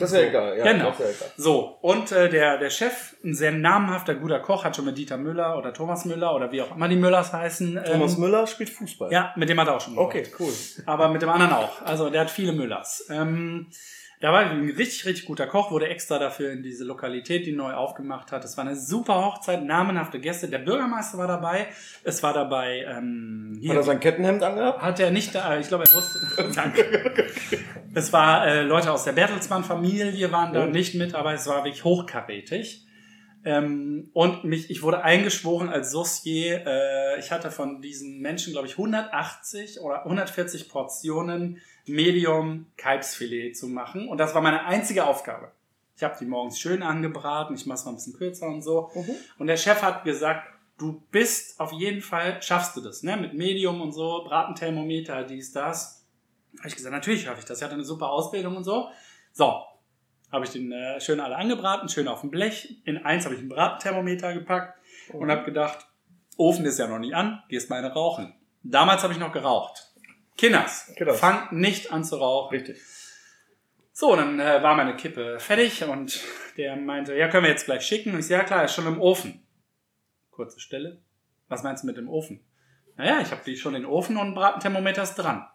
[0.00, 0.56] Das ist ja egal.
[0.56, 0.88] Ja, Genau.
[0.88, 1.12] Egal.
[1.36, 5.18] so, und äh, der, der Chef, ein sehr namhafter, guter Koch, hat schon mit Dieter
[5.18, 7.76] Müller oder Thomas Müller oder wie auch immer die Müllers heißen.
[7.76, 9.12] Ähm, Thomas Müller spielt Fußball.
[9.12, 10.16] Ja, mit dem hat er auch schon gekocht.
[10.16, 10.52] Okay, cool.
[10.86, 11.82] aber mit dem anderen auch.
[11.82, 13.06] Also der hat viele Müllers.
[13.10, 13.66] Ähm,
[14.20, 17.72] da war ein richtig, richtig guter Koch, wurde extra dafür in diese Lokalität, die neu
[17.74, 18.44] aufgemacht hat.
[18.44, 20.48] Es war eine super Hochzeit, namenhafte Gäste.
[20.48, 21.66] Der Bürgermeister war dabei.
[22.02, 23.70] Es war dabei ähm, hier.
[23.70, 24.80] Hat er sein Kettenhemd angehabt?
[24.80, 26.18] Hat er nicht da, ich glaube, er wusste.
[26.54, 27.26] Danke.
[27.94, 30.66] Es war äh, Leute aus der Bertelsmann-Familie waren da Oh.
[30.66, 32.86] nicht mit, aber es war wirklich hochkarätig.
[33.44, 36.64] Ähm, und mich, ich wurde eingeschworen als Saucier.
[36.66, 43.68] Äh, ich hatte von diesen Menschen, glaube ich, 180 oder 140 Portionen Medium Kalbsfilet zu
[43.68, 44.08] machen.
[44.08, 45.52] Und das war meine einzige Aufgabe.
[45.96, 48.90] Ich habe die morgens schön angebraten, ich mache es mal ein bisschen kürzer und so.
[48.94, 49.16] Mhm.
[49.38, 50.46] Und der Chef hat gesagt,
[50.78, 53.16] du bist auf jeden Fall, schaffst du das, ne?
[53.16, 56.04] Mit Medium und so, Bratenthermometer, dies, das.
[56.58, 57.58] Habe ich gesagt, natürlich schaffe ich das.
[57.58, 58.88] Ich hatte eine super Ausbildung und so.
[59.32, 59.62] So,
[60.32, 62.76] habe ich den äh, schön alle angebraten, schön auf dem Blech.
[62.84, 64.78] In eins habe ich einen Bratenthermometer gepackt
[65.12, 65.86] und habe gedacht,
[66.36, 68.34] Ofen ist ja noch nicht an, gehst mal eine rauchen.
[68.62, 69.92] Damals habe ich noch geraucht.
[70.36, 71.18] Kinders, Kinders.
[71.18, 72.56] fang nicht an zu rauchen.
[72.56, 72.80] Richtig.
[73.92, 76.20] So, dann äh, war meine Kippe fertig und
[76.58, 78.12] der meinte, ja, können wir jetzt gleich schicken?
[78.12, 79.42] Und ich so, ja klar, ist schon im Ofen.
[80.30, 81.00] Kurze Stelle.
[81.48, 82.44] Was meinst du mit dem Ofen?
[82.96, 85.46] Naja, ich habe die schon den Ofen und ein Bratenthermometer ist dran.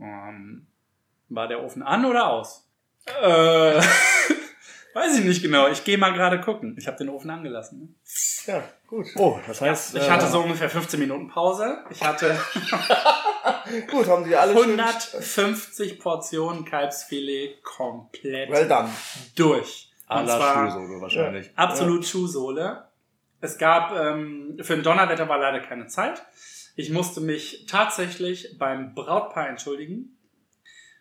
[0.00, 0.66] Ähm,
[1.28, 2.70] war der Ofen an oder aus?
[3.22, 3.80] Äh,
[4.98, 5.68] weiß ich nicht genau.
[5.68, 6.74] Ich gehe mal gerade gucken.
[6.78, 7.80] Ich habe den Ofen angelassen.
[7.80, 7.88] Ne?
[8.46, 9.06] Ja, gut.
[9.16, 11.78] Oh, das heißt, Ich hatte so ungefähr 15 Minuten Pause.
[11.90, 12.38] Ich hatte
[13.90, 18.88] Gut, haben Sie alle schön- 150 Portionen Kalbsfilet komplett Well done.
[19.36, 19.90] durch.
[20.08, 21.50] Und zwar Schuhsohle wahrscheinlich.
[21.56, 22.84] absolut Schuhsohle.
[23.40, 26.22] Es gab, ähm, für ein Donnerwetter war leider keine Zeit.
[26.76, 30.17] Ich musste mich tatsächlich beim Brautpaar entschuldigen.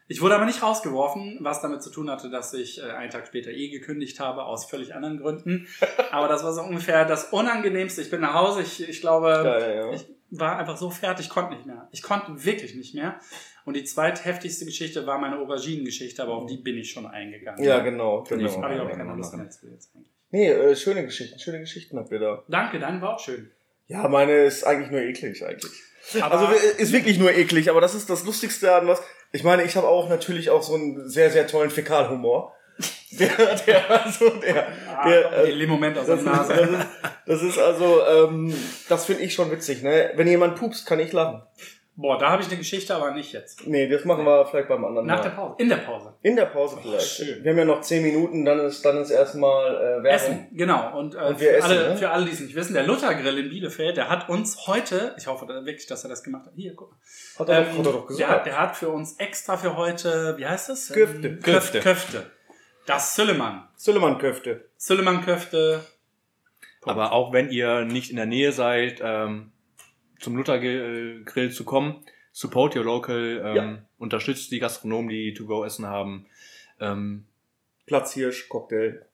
[0.10, 3.28] Ich wurde aber nicht rausgeworfen, was damit zu tun hatte, dass ich äh, einen Tag
[3.28, 5.68] später eh gekündigt habe, aus völlig anderen Gründen.
[6.12, 8.02] Aber das war so ungefähr das Unangenehmste.
[8.02, 11.56] Ich bin nach Hause, ich, ich glaube, Ja, ja, ich war einfach so fertig, konnte
[11.56, 11.90] nicht mehr.
[11.92, 13.20] Ich konnte wirklich nicht mehr.
[13.66, 17.62] Und die zweitheftigste Geschichte war meine Auberginen-Geschichte, aber auf die bin ich schon eingegangen.
[17.62, 18.24] Ja, genau.
[18.24, 18.62] Genau.
[18.62, 19.16] Habe ich auch Ja, keine genau.
[19.16, 20.12] Lust mehr zu jetzt eigentlich.
[20.32, 22.44] Nee, äh, schöne Geschichten, schöne Geschichten habt ihr da.
[22.48, 23.52] Danke, dein war auch schön.
[23.88, 25.72] Ja, meine ist eigentlich nur eklig, eigentlich.
[26.22, 29.02] Aber- also äh, ist wirklich nur eklig, aber das ist das Lustigste an was.
[29.32, 32.54] Ich meine, ich habe auch natürlich auch so einen sehr, sehr tollen Fäkalhumor.
[33.10, 33.30] Der,
[33.66, 36.54] der, also, der, Ah, der, äh, die Limoment aus der das, ist, Nase.
[36.54, 36.88] das, ist,
[37.26, 38.54] das ist also, ähm,
[38.90, 40.12] das finde ich schon witzig, ne?
[40.16, 41.42] Wenn jemand pupst, kann ich lachen.
[42.00, 43.66] Boah, da habe ich eine Geschichte, aber nicht jetzt.
[43.66, 45.24] Nee, das machen wir vielleicht beim anderen Nach Mal.
[45.24, 45.56] der Pause.
[45.58, 46.14] In der Pause.
[46.22, 47.08] In der Pause vielleicht.
[47.08, 47.44] schön.
[47.44, 50.06] Wir haben ja noch zehn Minuten, dann ist, dann ist erstmal äh, Werbung.
[50.06, 50.96] Essen, genau.
[50.96, 51.98] Und, äh, Und wir für, essen, alle, ne?
[51.98, 55.26] für alle, die es nicht wissen, der Luthergrill in Bielefeld, der hat uns heute, ich
[55.26, 56.54] hoffe wirklich, dass er das gemacht hat.
[56.56, 56.98] Hier, guck mal.
[57.40, 58.32] Hat er, Ähm, hat er doch der, gesagt.
[58.32, 60.90] hat- der hat für uns extra für heute, wie heißt das?
[60.94, 61.28] Köfte.
[61.30, 61.80] Ähm, Köfte.
[61.80, 62.20] Köfte.
[62.20, 62.32] Köfte.
[62.86, 63.68] Das Süllemann.
[63.76, 64.66] Süllemann-Köfte.
[64.78, 65.82] Süllemann-Köfte.
[66.84, 69.52] Aber auch wenn ihr nicht in der Nähe seid, ähm,
[70.20, 73.78] zum Luthergrill zu kommen, support your local, ähm, Ja.
[73.98, 76.26] unterstützt die Gastronomen, die To-Go-Essen haben.
[76.80, 77.26] Ähm,
[77.86, 79.06] Platzhirsch, Cocktail.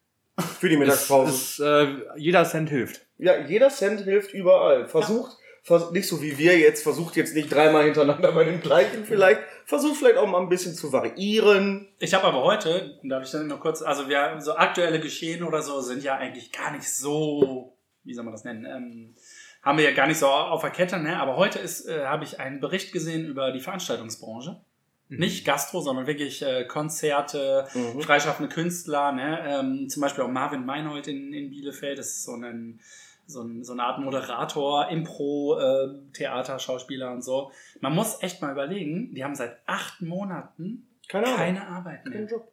[0.59, 1.31] Für die ist, Mittagspause.
[1.31, 3.05] ist, äh, jeder Cent hilft.
[3.19, 4.87] Ja, jeder Cent hilft überall.
[4.87, 9.05] Versucht, vers nicht so wie wir jetzt, versucht jetzt nicht dreimal hintereinander bei dem gleichen
[9.05, 9.41] vielleicht.
[9.65, 11.87] Versucht vielleicht auch mal ein bisschen zu variieren.
[11.99, 15.61] Ich habe aber heute, darf ich dann noch kurz, also wir, so aktuelle Geschehen oder
[15.61, 19.15] so sind ja eigentlich gar nicht so, wie soll man das nennen, ähm,
[19.63, 21.19] haben wir ja gar nicht so auf der Kette, ne?
[21.19, 24.61] aber heute ist, äh, habe ich einen Bericht gesehen über die Veranstaltungsbranche.
[25.09, 25.17] Mhm.
[25.19, 28.01] Nicht Gastro, sondern wirklich äh, Konzerte, Mhm.
[28.01, 29.39] freischaffende Künstler, ne?
[29.47, 32.79] ähm, zum Beispiel auch Marvin Meinhold in, in Bielefeld, das ist so ein,
[33.25, 37.51] so, ein, so eine Art Moderator, Impro, äh, Theater, Schauspieler und so.
[37.79, 42.19] Man muss echt mal überlegen, die haben seit acht Monaten Keine keine Arbeit mehr.
[42.19, 42.51] Kein Job.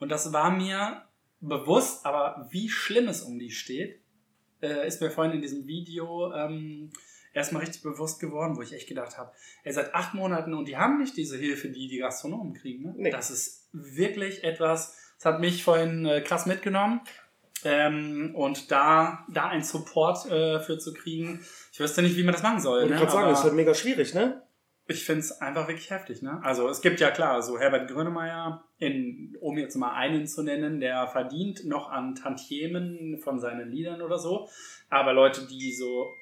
[0.00, 1.02] Und das war mir
[1.40, 4.00] bewusst, aber wie schlimm es um die steht,
[4.62, 6.90] äh, ist mir vorhin in diesem Video ähm,
[7.34, 9.32] erstmal richtig bewusst geworden, wo ich echt gedacht habe,
[9.64, 12.84] ey, seit acht Monaten und die haben nicht diese Hilfe, die die Gastronomen kriegen.
[12.84, 12.94] Ne?
[12.96, 13.10] Nee.
[13.10, 17.00] Das ist wirklich etwas, das hat mich vorhin äh, krass mitgenommen.
[17.64, 22.32] Ähm, und da, da einen Support äh, für zu kriegen, ich wüsste nicht, wie man
[22.32, 22.84] das machen soll.
[22.84, 22.96] Ich ne?
[22.96, 24.42] gerade sagen, das ist halt mega schwierig, ne?
[24.88, 26.22] Ich finde es einfach wirklich heftig.
[26.22, 26.40] Ne?
[26.42, 30.80] Also es gibt ja klar, so Herbert Grönemeyer, in, um jetzt mal einen zu nennen,
[30.80, 34.48] der verdient noch an Tantiemen von seinen Liedern oder so.
[34.88, 36.14] Aber Leute, die so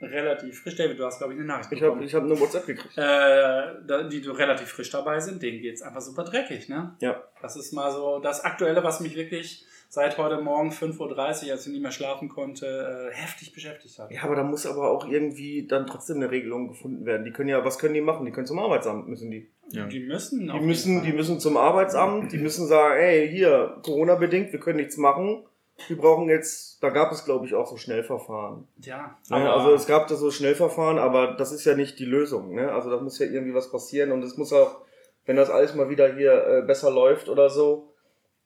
[0.00, 2.38] relativ frisch, David, du hast glaube ich eine Nachricht Ich habe bekommen, ich hab eine
[2.38, 2.96] WhatsApp gekriegt.
[2.96, 6.68] äh, die du relativ frisch dabei sind, denen geht's einfach super dreckig.
[6.68, 6.94] Ne?
[7.00, 7.22] Ja.
[7.42, 11.66] Das ist mal so das Aktuelle, was mich wirklich seit heute Morgen 5.30 Uhr, als
[11.66, 14.10] ich nicht mehr schlafen konnte, äh, heftig beschäftigt hat.
[14.10, 17.24] Ja, aber da muss aber auch irgendwie dann trotzdem eine Regelung gefunden werden.
[17.24, 18.26] Die können ja, was können die machen?
[18.26, 19.48] Die können zum Arbeitsamt, müssen die.
[19.70, 19.86] Ja.
[19.86, 24.60] Die müssen Die müssen, die müssen zum Arbeitsamt, die müssen sagen, ey, hier, Corona-bedingt, wir
[24.60, 25.44] können nichts machen.
[25.86, 28.66] Wir brauchen jetzt, da gab es glaube ich auch so Schnellverfahren.
[28.80, 29.50] Ja, Ne?
[29.52, 32.54] Also es gab da so Schnellverfahren, aber das ist ja nicht die Lösung.
[32.54, 32.72] Ne?
[32.72, 34.80] Also da muss ja irgendwie was passieren und es muss auch,
[35.26, 37.92] wenn das alles mal wieder hier äh, besser läuft oder so,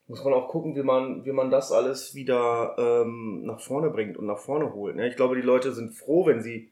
[0.09, 4.18] muss man auch gucken, wie man, wie man das alles wieder ähm, nach vorne bringt
[4.18, 4.97] und nach vorne holt.
[4.97, 5.09] Ne?
[5.09, 6.71] Ich glaube, die Leute sind froh, wenn sie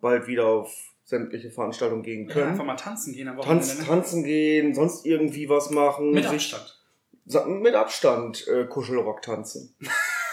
[0.00, 2.48] bald wieder auf sämtliche Veranstaltungen gehen Ja, können.
[2.48, 3.64] einfach mal tanzen gehen am Wochenende.
[3.66, 3.86] Tanz, ne?
[3.86, 6.10] tanzen gehen, sonst irgendwie was machen.
[6.10, 6.81] Mit Abstand.
[7.46, 9.74] Mit Abstand äh, Kuschelrock tanzen.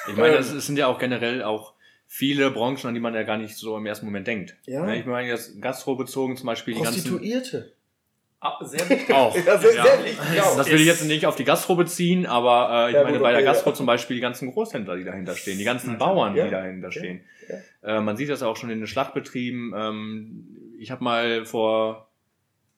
[0.08, 0.38] Ich meine, Ähm.
[0.38, 1.74] das es sind ja auch generell auch
[2.08, 4.56] viele Branchen, an die man ja gar nicht so im ersten Moment denkt.
[4.66, 4.86] Ja.
[4.86, 7.02] Ne, Ich meine, jetzt Gastro bezogen zum Beispiel die ganzen.
[7.04, 7.74] Prostituierte.
[8.42, 9.14] Ah, sehr wichtig.
[9.14, 9.36] Auch.
[9.46, 9.84] Ja, sehr, Ja.
[9.84, 10.18] sehr wichtig.
[10.58, 13.24] Das will ich jetzt nicht auf die Gastro beziehen, aber äh, ich Ja, meine gut,
[13.24, 13.76] bei der Gastro ja.
[13.76, 16.88] zum Beispiel die ganzen Großhändler, die dahinter stehen, die ganzen Ja, Bauern, ja, die dahinter
[16.88, 17.22] ja, stehen.
[17.84, 19.74] Äh, man sieht das auch schon in den Schlachtbetrieben.
[19.76, 20.48] Ähm,
[20.80, 22.08] ich habe mal vor,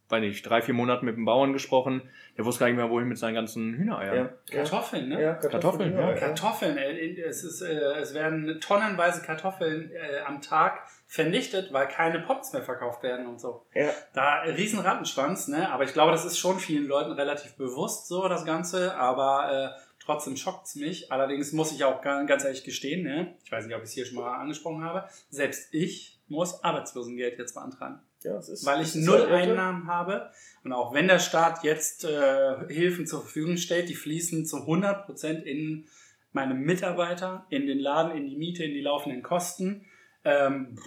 [0.09, 2.01] weiß nicht, drei, vier Monaten mit einem Bauern gesprochen,
[2.37, 4.29] der wusste gar nicht mehr, wohin mit seinen ganzen Hühnereiern.
[4.49, 4.55] Ja.
[4.55, 5.21] Kartoffeln, ne?
[5.21, 6.13] Ja, Kartoffeln, ja.
[6.13, 12.53] Kartoffeln, es, ist, äh, es werden tonnenweise Kartoffeln äh, am Tag vernichtet, weil keine Pops
[12.53, 13.65] mehr verkauft werden und so.
[13.73, 13.89] Ja.
[14.13, 15.69] Da äh, riesen Rattenschwanz, ne?
[15.71, 19.81] Aber ich glaube, das ist schon vielen Leuten relativ bewusst so, das Ganze, aber äh,
[20.03, 21.11] trotzdem schockt's mich.
[21.11, 23.35] Allerdings muss ich auch ga- ganz ehrlich gestehen, ne?
[23.43, 27.37] Ich weiß nicht, ob ich es hier schon mal angesprochen habe, selbst ich muss Arbeitslosengeld
[27.37, 27.99] jetzt beantragen.
[28.23, 30.31] Ja, es ist, weil es ich ist null halt, Einnahmen habe.
[30.63, 35.43] Und auch wenn der Staat jetzt äh, Hilfen zur Verfügung stellt, die fließen zu 100%
[35.43, 35.85] in
[36.31, 39.85] meine Mitarbeiter, in den Laden, in die Miete, in die laufenden Kosten.
[40.23, 40.79] Ähm,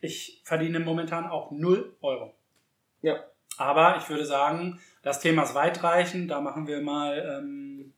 [0.00, 2.34] ich verdiene momentan auch 0 Euro.
[3.02, 3.22] Ja.
[3.58, 6.30] Aber ich würde sagen, das Thema ist weitreichend.
[6.30, 7.92] Da machen wir mal ähm,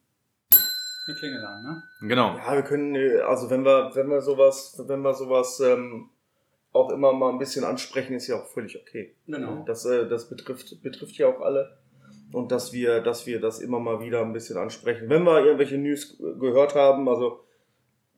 [1.07, 1.63] eine Klingel an.
[1.63, 1.83] Ne?
[2.09, 2.37] Genau.
[2.37, 6.11] Ja, wir können, äh, also wenn wir, wenn wir sowas, wenn wir sowas ähm,
[6.73, 9.15] auch immer mal ein bisschen ansprechen, ist ja auch völlig okay.
[9.27, 9.65] Genau.
[9.67, 11.79] Das, äh, das betrifft, betrifft ja auch alle.
[12.33, 15.09] Und dass wir, dass wir das immer mal wieder ein bisschen ansprechen.
[15.09, 17.45] Wenn wir irgendwelche News gehört haben, also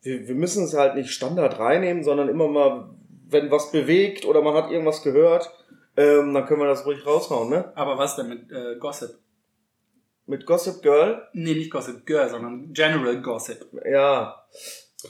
[0.02, 2.90] wir, wir müssen es halt nicht Standard reinnehmen, sondern immer mal,
[3.28, 5.50] wenn was bewegt oder man hat irgendwas gehört,
[5.96, 7.72] ähm, dann können wir das ruhig raushauen, ne?
[7.74, 9.10] Aber was denn mit äh, Gossip?
[10.26, 13.66] Mit Gossip Girl, Nee, nicht Gossip Girl, sondern General Gossip.
[13.90, 14.44] ja,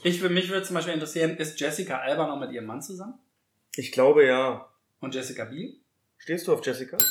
[0.05, 3.15] Ich, mich würde zum Beispiel interessieren, ist Jessica Alba noch mit ihrem Mann zusammen?
[3.77, 4.69] Ich glaube ja.
[5.01, 5.77] Und Jessica Biel?
[6.19, 6.97] Stehst du auf Jessica?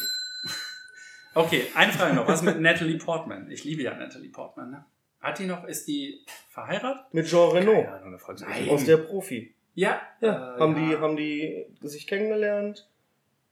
[1.33, 2.27] Okay, eine Frage noch.
[2.27, 3.49] Was mit Natalie Portman?
[3.49, 4.83] Ich liebe ja Natalie Portman, ne?
[5.21, 7.05] Hat die noch, ist die verheiratet?
[7.13, 7.71] Mit Jean Reno.
[7.83, 8.41] Ja, eine Frage.
[8.43, 8.67] Nein.
[8.69, 9.55] Aus der Profi.
[9.73, 10.01] Ja.
[10.19, 10.89] Ja, Äh, haben, ja.
[10.89, 12.85] Die, haben die sich kennengelernt,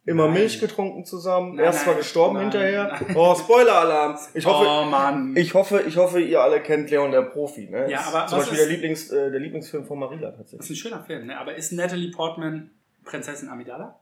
[0.05, 0.33] immer Nein.
[0.33, 2.99] Milch getrunken zusammen, Nein, erst zwar gestorben nein, hinterher.
[3.15, 4.17] Oh, Spoiler-Alarm!
[4.33, 5.33] Ich hoffe, oh Mann.
[5.37, 7.69] ich hoffe, ich hoffe, ihr alle kennt Leon der Profi.
[7.69, 7.89] Ne?
[7.89, 10.69] Ja, aber zum Beispiel ist- der, Lieblings, äh, der Lieblingsfilm von Marila das tatsächlich.
[10.69, 11.39] ist ein schöner Film, ne?
[11.39, 12.71] Aber ist Natalie Portman
[13.09, 13.99] Prinzessin Amidala?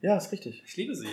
[0.00, 0.62] Ja, ist richtig.
[0.66, 1.08] Ich liebe sie.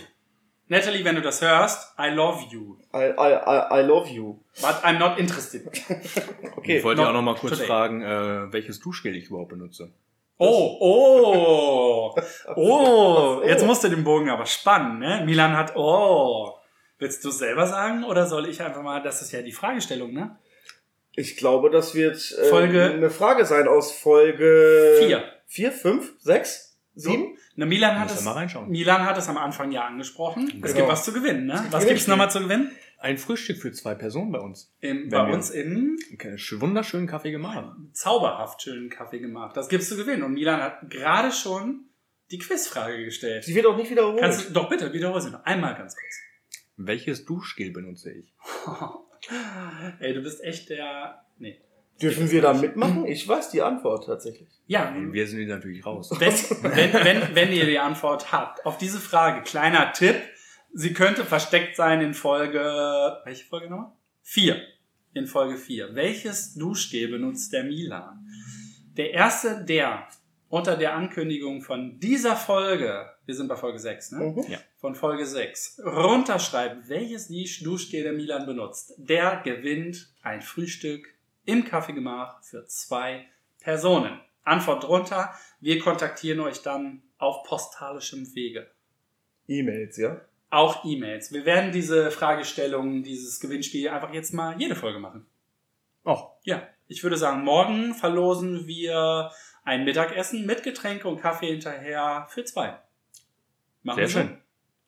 [0.67, 2.77] Natalie, wenn du das hörst, I love you.
[2.93, 4.39] I, I, I, I love you.
[4.61, 5.65] But I'm not interested.
[6.57, 6.77] okay.
[6.77, 7.67] Ich wollte ja auch noch mal kurz today.
[7.67, 9.93] fragen, äh, welches Duschgel ich überhaupt benutze.
[10.37, 13.65] Oh, oh, oh, oh jetzt oh.
[13.65, 15.23] musst du den Bogen aber spannen, ne?
[15.25, 16.53] Milan hat, oh.
[16.97, 20.13] Willst du es selber sagen oder soll ich einfach mal, das ist ja die Fragestellung,
[20.13, 20.37] ne?
[21.15, 26.68] Ich glaube, das wird äh, Folge eine Frage sein aus Folge 4, 4, 5, 6.
[26.95, 27.11] So.
[27.11, 27.37] Sieben?
[27.55, 28.25] Ne, Milan, hat es,
[28.67, 30.47] Milan hat es am Anfang ja angesprochen.
[30.47, 30.65] Genau.
[30.65, 31.65] Es gibt was zu gewinnen, ne?
[31.71, 32.71] Was gibt es nochmal zu gewinnen?
[32.97, 34.73] Ein Frühstück für zwei Personen bei uns.
[34.81, 35.97] Im, bei uns im
[36.57, 37.73] wunderschönen Kaffee gemacht.
[37.93, 39.55] Zauberhaft schönen Kaffee gemacht.
[39.55, 40.23] Das gibt's zu gewinnen.
[40.23, 41.85] Und Milan hat gerade schon
[42.31, 43.45] die Quizfrage gestellt.
[43.45, 44.19] Sie wird auch nicht wiederholt.
[44.19, 46.19] Kannst, doch bitte, wiederhol sie noch einmal ganz kurz.
[46.75, 48.33] Welches Duschgel benutze ich?
[49.99, 51.25] Ey, du bist echt der.
[51.37, 51.61] Nee.
[52.01, 53.05] Dürfen wir da mitmachen?
[53.05, 54.49] Ich weiß die Antwort tatsächlich.
[54.67, 56.09] Ja, Wir sind natürlich raus.
[56.19, 56.33] wenn,
[56.63, 60.15] wenn, wenn, wenn ihr die Antwort habt auf diese Frage, kleiner Tipp,
[60.73, 62.61] sie könnte versteckt sein in Folge.
[63.25, 63.91] Welche Folge nochmal?
[64.21, 64.61] Vier.
[65.13, 65.95] In Folge vier.
[65.95, 68.25] Welches Duschgel benutzt der Milan?
[68.95, 70.07] Der erste, der
[70.49, 74.19] unter der Ankündigung von dieser Folge, wir sind bei Folge 6, ne?
[74.25, 74.51] Mhm.
[74.51, 74.57] Ja.
[74.77, 81.07] Von Folge 6, runterschreibt, welches Dusch- Duschgel der Milan benutzt, der gewinnt ein Frühstück
[81.45, 83.25] im Kaffeegemach für zwei
[83.59, 84.19] Personen.
[84.43, 85.33] Antwort drunter.
[85.59, 88.69] Wir kontaktieren euch dann auf postalischem Wege.
[89.47, 90.21] E-Mails, ja?
[90.49, 91.31] Auch E-Mails.
[91.31, 95.25] Wir werden diese Fragestellung, dieses Gewinnspiel einfach jetzt mal jede Folge machen.
[96.05, 99.31] Och, Ja, ich würde sagen, morgen verlosen wir
[99.63, 102.79] ein Mittagessen mit Getränke und Kaffee hinterher für zwei.
[103.83, 104.37] Machen sehr wir schön.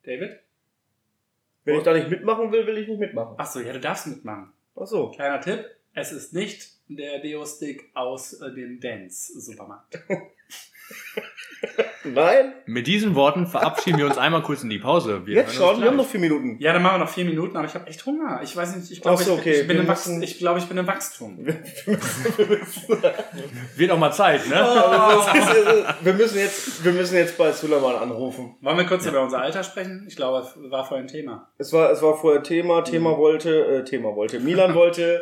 [0.03, 0.39] David?
[1.63, 3.37] Wenn ich da nicht mitmachen will, will ich nicht mitmachen.
[3.37, 4.51] Achso, ja, du darfst mitmachen.
[4.75, 5.11] Ach so.
[5.11, 9.99] Kleiner Tipp, es ist nicht der Deo-Stick aus äh, dem Dance-Supermarkt.
[12.03, 12.53] Nein?
[12.65, 15.25] Mit diesen Worten verabschieden wir uns einmal kurz in die Pause.
[15.27, 15.79] Wir Jetzt schon?
[15.79, 16.57] Wir haben noch vier Minuten.
[16.59, 18.41] Ja, dann machen wir noch vier Minuten, aber ich habe echt Hunger.
[18.43, 20.39] Ich weiß nicht, ich glaube, so, ich, okay, ich, bin wir im Wachs müssen- ich,
[20.39, 21.45] glaube, ich bin im Wachstum.
[23.75, 24.55] Wird auch mal Zeit, ne?
[24.55, 28.55] Ist- wir, müssen jetzt, wir müssen jetzt bei Suleiman anrufen.
[28.61, 30.05] Wollen wir kurz über unser Alter sprechen?
[30.07, 31.51] Ich glaube, es war vorhin Thema.
[31.59, 34.39] Es war, es war vorher Thema, Thema wollte, äh, Thema wollte.
[34.39, 35.21] Milan wollte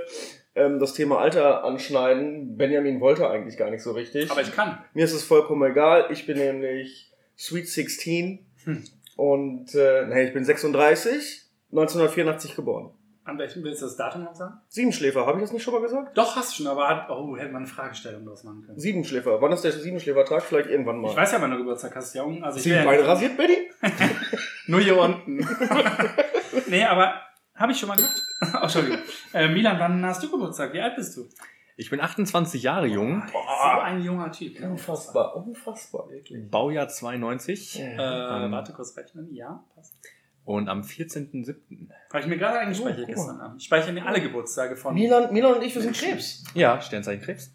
[0.55, 2.57] ähm, das Thema Alter anschneiden.
[2.57, 4.29] Benjamin wollte eigentlich gar nicht so richtig.
[4.31, 4.79] Aber ich kann.
[4.93, 6.07] Mir ist es vollkommen egal.
[6.11, 8.83] Ich bin nämlich Sweet 16 Hm.
[9.15, 12.91] und äh, nee, ich bin 36, 1984 geboren.
[13.23, 14.55] An welchem willst du das Datum noch sagen?
[14.69, 16.17] Siebenschläfer, habe ich das nicht schon mal gesagt?
[16.17, 18.79] Doch, hast du schon, aber hat, oh, hätte man eine Fragestellung draus machen können.
[18.79, 19.39] Siebenschläfer.
[19.39, 20.41] Wann ist der Siebenschläfertag?
[20.41, 21.11] Vielleicht irgendwann mal.
[21.11, 22.43] Ich weiß ja, wann du Geburtstag hast, Jung.
[22.43, 23.69] Also ich Sieben Beine ja, rasiert, Betty?
[24.67, 25.37] nur hier unten.
[26.67, 27.21] nee, aber
[27.59, 28.21] habe ich schon mal gemacht.
[28.53, 28.99] oh, Entschuldigung.
[29.33, 30.73] Äh, Milan, wann hast du Geburtstag?
[30.73, 31.27] Wie alt bist du?
[31.77, 34.59] Ich bin 28 Jahre jung, So ein junger Typ.
[34.61, 36.49] Unfassbar, unfassbar, wirklich.
[36.51, 38.51] Baujahr 92 Äh, Ähm.
[38.51, 39.33] warte kurz rechnen.
[39.33, 39.93] Ja, passt.
[40.43, 41.55] und am 14.07.
[42.11, 43.61] Habe ich mir gerade eingespeichert Oh, gestern Abend.
[43.61, 44.93] Ich speichere mir alle Geburtstage von.
[44.93, 46.43] Milan, Milan und ich, wir sind Krebs.
[46.53, 47.51] Ja, Sternzeichen Krebs.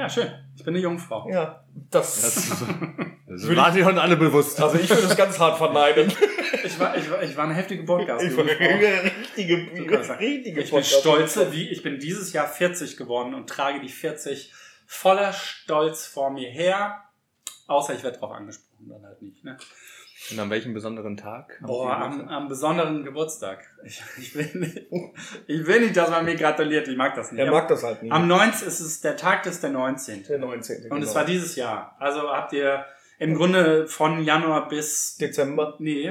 [0.00, 0.32] Ja, schön.
[0.56, 1.28] Ich bin eine Jungfrau.
[1.28, 2.64] Ja, das, Das,
[3.26, 4.58] das war dir und alle bewusst.
[4.58, 6.10] Also ich würde es ganz hart verneiden.
[6.62, 10.70] Ich war, ich war, ich war eine heftige podcast Ich war eine richtige, richtige Ich
[10.70, 14.52] bin stolze, wie ich bin dieses Jahr 40 geworden und trage die 40
[14.86, 17.02] voller Stolz vor mir her.
[17.66, 19.42] Außer ich werde drauf angesprochen, dann halt nicht.
[19.42, 19.56] Ne?
[20.30, 21.58] Und an welchem besonderen Tag?
[21.62, 23.64] Boah, am, am besonderen Geburtstag.
[23.84, 24.86] Ich, ich, will nicht,
[25.46, 26.86] ich will nicht, dass man mir gratuliert.
[26.88, 27.40] Ich mag das nicht.
[27.40, 28.12] Er mag das halt nicht.
[28.12, 28.68] Am 19.
[28.68, 30.24] ist es der Tag des der 19.
[30.24, 30.90] der 19.
[30.90, 31.14] Und es genau.
[31.14, 31.96] war dieses Jahr.
[31.98, 32.84] Also habt ihr
[33.20, 35.76] im Grunde von Januar bis Dezember.
[35.78, 36.10] Nee,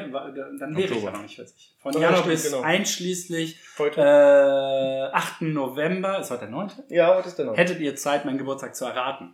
[0.60, 1.76] dann wäre ich ja noch nicht 40.
[1.80, 2.62] Von Ja, Januar stimmt, bis genau.
[2.62, 4.02] einschließlich Heute.
[4.02, 5.41] äh, 8.
[5.41, 6.72] November, ist heute der 9.
[6.89, 7.58] ja, was ist denn noch?
[7.58, 9.34] Hättet ihr Zeit, meinen Geburtstag zu erraten.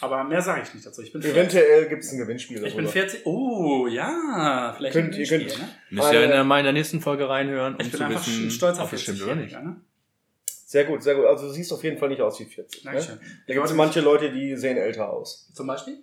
[0.00, 1.02] Aber mehr sage ich nicht dazu.
[1.02, 1.36] Ich bin 40.
[1.36, 2.56] Eventuell gibt es ein Gewinnspiel.
[2.58, 2.88] Ich bin darüber.
[2.92, 3.26] 40.
[3.26, 4.74] Oh, ja.
[4.76, 5.74] Vielleicht Könnt- ein ihr Gewinnspiel, könnt- ne?
[5.90, 8.46] Müsst ihr in der, in der nächsten Folge reinhören, um Ich bin zu einfach wissen,
[8.46, 9.54] ein stolzer ob stimmt oder nicht.
[9.54, 9.76] 40-Jähriger, ne?
[10.66, 11.24] Sehr gut, sehr gut.
[11.26, 12.84] Also du siehst auf jeden Fall nicht aus wie 40.
[12.84, 12.90] Ne?
[12.92, 13.18] Dankeschön.
[13.46, 15.50] Da gibt es manche Leute, die sehen älter aus.
[15.54, 15.98] Zum Beispiel?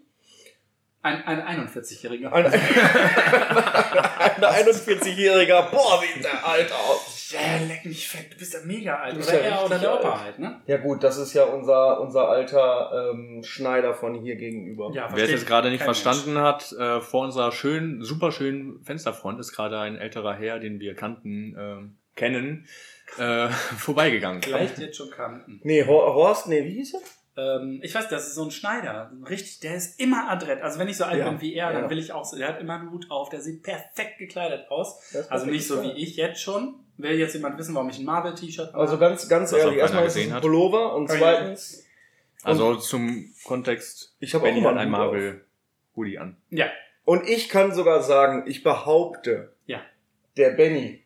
[1.04, 2.32] Ein, ein 41-Jähriger.
[2.34, 2.54] Ein, ein
[4.42, 7.15] 41-Jähriger, boah, sieht der alt aus.
[7.32, 8.34] Ja, leck mich fett.
[8.34, 9.14] Du bist ja mega alt.
[9.14, 10.22] Du bist Oder ja er oder der Opa alt.
[10.22, 10.62] halt, ne?
[10.68, 14.92] Ja gut, das ist ja unser, unser alter ähm, Schneider von hier gegenüber.
[14.94, 19.40] Ja, Wer es jetzt gerade nicht verstanden hat, äh, vor unserer schönen, super schönen Fensterfront
[19.40, 22.68] ist gerade ein älterer Herr, den wir kannten, ähm, kennen,
[23.18, 24.38] äh, vorbeigegangen.
[24.40, 24.46] Mensch.
[24.48, 25.60] Vielleicht jetzt schon kannten.
[25.64, 27.02] Nee, Hor- Horst, nee, wie hieß er?
[27.38, 29.12] Ähm, ich weiß, das ist so ein Schneider.
[29.30, 30.62] Richtig, der ist immer adrett.
[30.62, 31.90] Also wenn ich so alt Ja, bin wie er, dann ja.
[31.90, 32.38] will ich auch so.
[32.38, 35.14] Der hat immer einen Hut auf, der sieht perfekt gekleidet aus.
[35.30, 36.76] Also nicht so wie ich jetzt schon.
[36.98, 38.78] Will jetzt jemand wissen, warum ich ein Marvel-T-Shirt habe?
[38.78, 40.42] Also ganz, ganz Was ehrlich, erstmal ist es ein hat.
[40.42, 41.20] Pullover und Oh ja.
[41.20, 41.84] zweitens,
[42.44, 44.90] Also zum Kontext, ich habe auch hat einen ein.
[44.92, 46.38] Marvel-Hoodie an.
[46.52, 46.68] ja,
[47.04, 49.80] Und ich kann sogar sagen, ich behaupte, Ja.
[50.38, 51.04] der Benny,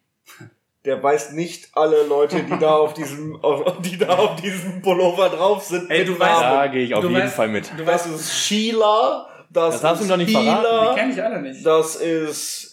[0.85, 5.29] der weiß nicht alle Leute, die da auf diesem, auf, die da auf diesem Pullover
[5.29, 5.89] drauf sind.
[5.89, 6.57] Ey, du weißt- Namen.
[6.57, 7.71] Da gehe ich auf Du jeden weißt- Fall mit.
[7.77, 10.95] du Das weißt, ist Sheila, das, Das du ist doch nicht die verraten.
[10.95, 11.65] kenne ich alle nicht.
[11.65, 12.68] das ist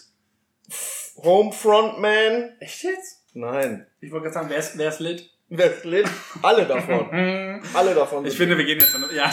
[1.17, 2.57] Homefrontman.
[2.61, 3.23] Echt jetzt?
[3.35, 3.87] Nein.
[4.01, 5.31] Ich wollte gerade sagen, wer ist, wer ist lit?
[5.49, 6.05] Westlin?
[6.43, 7.09] Alle davon.
[7.75, 8.27] Alle davon.
[8.27, 9.31] Ich finde, wir gehen jetzt in, ja,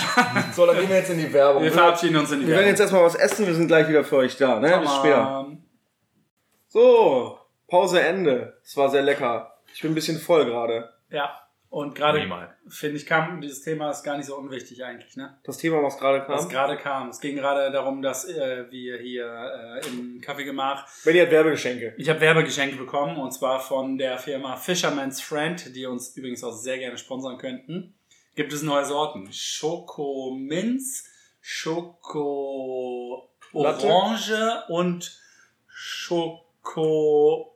[0.53, 1.63] so, dann gehen wir jetzt in die Werbung.
[1.63, 1.75] wir ne?
[1.75, 4.17] verabschieden uns in die Wir werden jetzt erstmal was essen, wir sind gleich wieder für
[4.17, 4.79] euch da, ne?
[4.79, 5.47] Bis später.
[6.67, 8.59] So, Pause Ende.
[8.63, 9.57] Es war sehr lecker.
[9.73, 10.93] Ich bin ein bisschen voll gerade.
[11.09, 11.42] Ja.
[11.73, 12.19] Und gerade,
[12.67, 15.36] finde ich, kam dieses Thema ist gar nicht so unwichtig eigentlich, ne?
[15.41, 16.49] Das Thema, was gerade Was kam.
[16.49, 17.09] gerade kam.
[17.09, 21.95] Es ging gerade darum, dass äh, wir hier äh, im Kaffeegemach Benny hat Werbegeschenke.
[21.97, 26.51] Ich habe Werbegeschenke bekommen und zwar von der Firma Fisherman's Friend, die uns übrigens auch
[26.51, 27.95] sehr gerne sponsern könnten.
[28.36, 31.09] Gibt es neue Sorten: Schoko Minz,
[31.41, 33.31] Schoko?
[33.51, 35.19] Orange und
[35.65, 37.52] Schoko.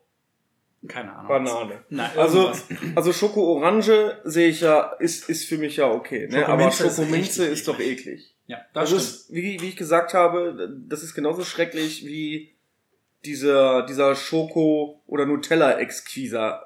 [0.88, 1.28] Keine Ahnung.
[1.28, 1.84] Banane.
[1.90, 2.52] Nein, Also,
[2.96, 6.28] also Schoko-Orange sehe ich ja, ist, ist für mich ja okay.
[6.30, 6.46] Ne?
[6.48, 8.36] Aber Schokominze ist ist doch eklig.
[8.48, 12.54] ja, Das das, ist, wie, wie ich gesagt habe, das ist genauso schrecklich wie
[13.26, 16.64] dieser, dieser Schoko- oder Nutella-Exquiser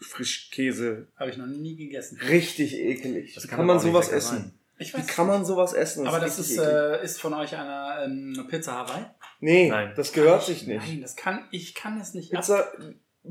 [0.00, 1.08] Frischkäse.
[1.16, 2.18] Habe ich noch nie gegessen.
[2.28, 3.34] Richtig eklig.
[3.34, 4.54] Das Wie kann kann man sowas essen?
[4.78, 6.06] Ich Wie weiß kann man sowas essen?
[6.06, 9.04] aber das ist, äh, ist von euch eine ähm, Pizza Hawaii?
[9.40, 9.92] nee, Nein.
[9.94, 10.86] das gehört sich nicht.
[10.86, 12.34] Nein, das kann ich kann es nicht.
[12.34, 12.72] ab- Pizza,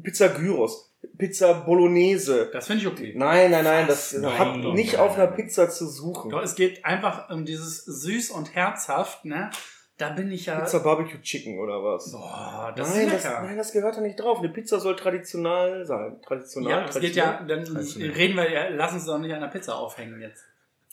[0.04, 2.50] Pizza Gyros, Pizza Bolognese.
[2.52, 3.14] Das finde ich okay.
[3.16, 5.02] Nein, nein, nein, das Nein, hat doch, nicht nein.
[5.02, 6.32] auf einer Pizza zu suchen.
[6.32, 9.50] Doch, es geht einfach um dieses süß und herzhaft, ne?
[9.98, 10.60] Da bin ich ja.
[10.62, 12.12] Pizza Barbecue Chicken oder was?
[12.14, 13.42] Boah, das nein, ist das, lecker.
[13.42, 14.40] nein, das gehört da nicht drauf.
[14.40, 16.22] Eine Pizza soll traditionell sein.
[16.22, 16.72] Traditional.
[16.72, 19.76] ja, es geht ja, dann reden wir ja, lass uns doch nicht an der Pizza
[19.76, 20.46] aufhängen jetzt.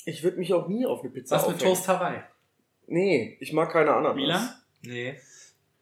[0.05, 1.75] Ich würde mich auch nie auf eine Pizza Was mit aufhängen.
[1.75, 2.21] Toast Hawaii?
[2.89, 4.17] Nee, ich mag keine Ananas.
[4.17, 4.49] Milan?
[4.83, 5.17] Nee.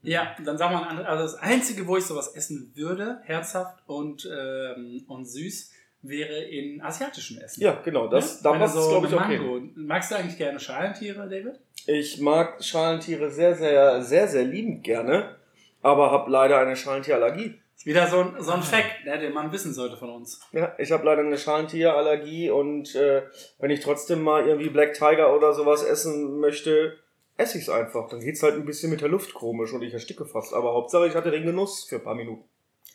[0.05, 1.05] Ja, dann sag mal.
[1.05, 6.83] Also das Einzige, wo ich sowas essen würde, herzhaft und, ähm, und süß, wäre in
[6.83, 7.63] asiatischem Essen.
[7.63, 8.09] Ja, genau.
[8.09, 8.41] Das, Ja?
[8.45, 9.39] da Wenn du passt so glaube ich, okay.
[9.39, 9.69] Mango.
[9.75, 11.59] Magst du eigentlich gerne Schalentiere, David?
[11.87, 15.37] Ich mag Schalentiere sehr, sehr, sehr, sehr liebend gerne,
[15.83, 17.59] aber habe leider eine Schalentierallergie.
[17.77, 20.41] Ist wieder so ein, so ein Fact, ne, den man wissen sollte von uns.
[20.53, 23.23] Ja, ich habe leider eine Schalentierallergie und äh,
[23.59, 26.99] wenn ich trotzdem mal irgendwie Black Tiger oder sowas essen möchte,
[27.37, 28.09] esse ich es einfach.
[28.09, 30.55] Dann geht's halt ein bisschen mit der Luft komisch und ich ersticke fast.
[30.55, 32.45] Aber Hauptsache, ich hatte den Genuss für ein paar Minuten.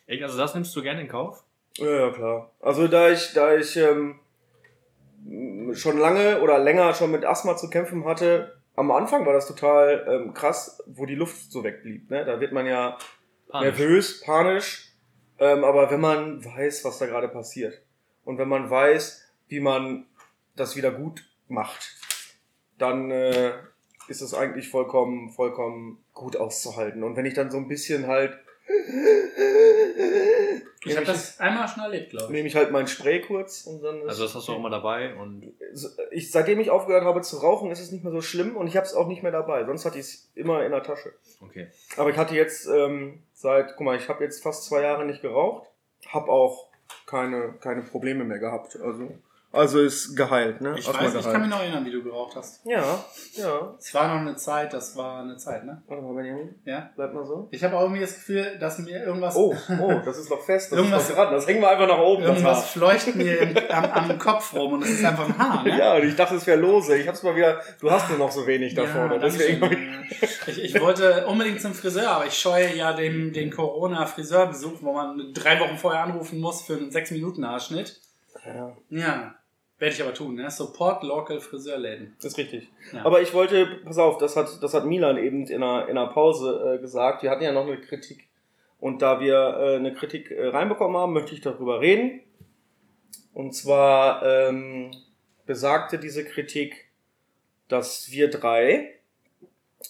[0.08, 1.43] Echt, also das nimmst du gerne in Kauf?
[1.78, 2.52] Ja, ja, klar.
[2.60, 4.19] Also da ich, da ich ähm,
[5.73, 10.06] schon lange oder länger schon mit Asthma zu kämpfen hatte, am Anfang war das total
[10.10, 12.10] ähm, krass, wo die Luft so wegblieb.
[12.10, 12.25] Ne?
[12.25, 12.97] Da wird man ja
[13.49, 13.78] Panisch.
[13.78, 14.93] nervös, panisch.
[15.38, 17.82] Ähm, aber wenn man weiß, was da gerade passiert
[18.25, 20.06] und wenn man weiß, wie man
[20.56, 21.95] das wieder gut macht,
[22.78, 23.52] dann äh,
[24.09, 27.03] ist es eigentlich vollkommen, vollkommen gut auszuhalten.
[27.03, 28.37] Und wenn ich dann so ein bisschen halt
[30.85, 32.31] Ich habe das einmal schon erlebt, glaube ich.
[32.31, 34.69] nehme ich halt mein Spray kurz und dann ist Also das hast du auch immer
[34.69, 35.53] dabei und
[36.11, 38.77] ich, seitdem ich aufgehört habe zu rauchen, ist es nicht mehr so schlimm und ich
[38.77, 39.65] habe es auch nicht mehr dabei.
[39.65, 41.13] Sonst hatte ich es immer in der Tasche.
[41.41, 41.67] okay.
[41.97, 45.21] Aber ich hatte jetzt ähm, seit, guck mal, ich habe jetzt fast zwei Jahre nicht
[45.21, 45.69] geraucht,
[46.07, 46.69] habe auch
[47.05, 48.79] keine, keine Probleme mehr gehabt.
[48.79, 49.11] Also,
[49.51, 50.75] also ist geheilt, ne?
[50.77, 51.31] Ich Asthma weiß, ich geheilt.
[51.33, 52.63] kann mich noch erinnern, wie du geraucht hast.
[52.65, 53.73] Ja, ja.
[53.79, 55.81] Es war noch eine Zeit, das war eine Zeit, ne?
[55.88, 56.89] Warte mal, Benjamin, Ja.
[56.95, 57.47] bleib mal so.
[57.51, 60.71] Ich habe auch irgendwie das Gefühl, dass mir irgendwas, Oh, oh, das ist noch fest,
[60.71, 61.33] das Irgendwas- ist noch dran.
[61.33, 62.23] Das hängen wir einfach nach oben.
[62.23, 65.77] irgendwas fleucht mir im, am, am Kopf rum und es ist einfach ein Haar, ne?
[65.77, 66.95] Ja, und ich dachte, es wäre lose.
[66.97, 69.19] Ich hab's mal wieder, du hast nur noch so wenig da vorne.
[69.19, 69.63] Deswegen
[70.12, 74.93] ich- ich, ich wollte unbedingt zum Friseur, aber ich scheue ja den, den Corona-Friseurbesuch, wo
[74.93, 77.99] man drei Wochen vorher anrufen muss für einen 6-Minuten-Haarschnitt.
[78.45, 79.35] ja, Ja,
[79.79, 80.35] werde ich aber tun.
[80.35, 80.51] Ne?
[80.51, 82.15] Support Local Friseurläden.
[82.21, 82.67] ist richtig.
[82.93, 83.05] Ja.
[83.05, 86.11] Aber ich wollte, pass auf, das hat, das hat Milan eben in einer, in einer
[86.11, 87.23] Pause äh, gesagt.
[87.23, 88.27] Wir hatten ja noch eine Kritik.
[88.79, 92.21] Und da wir äh, eine Kritik äh, reinbekommen haben, möchte ich darüber reden.
[93.33, 94.91] Und zwar ähm,
[95.45, 96.89] besagte diese Kritik,
[97.69, 98.95] dass wir drei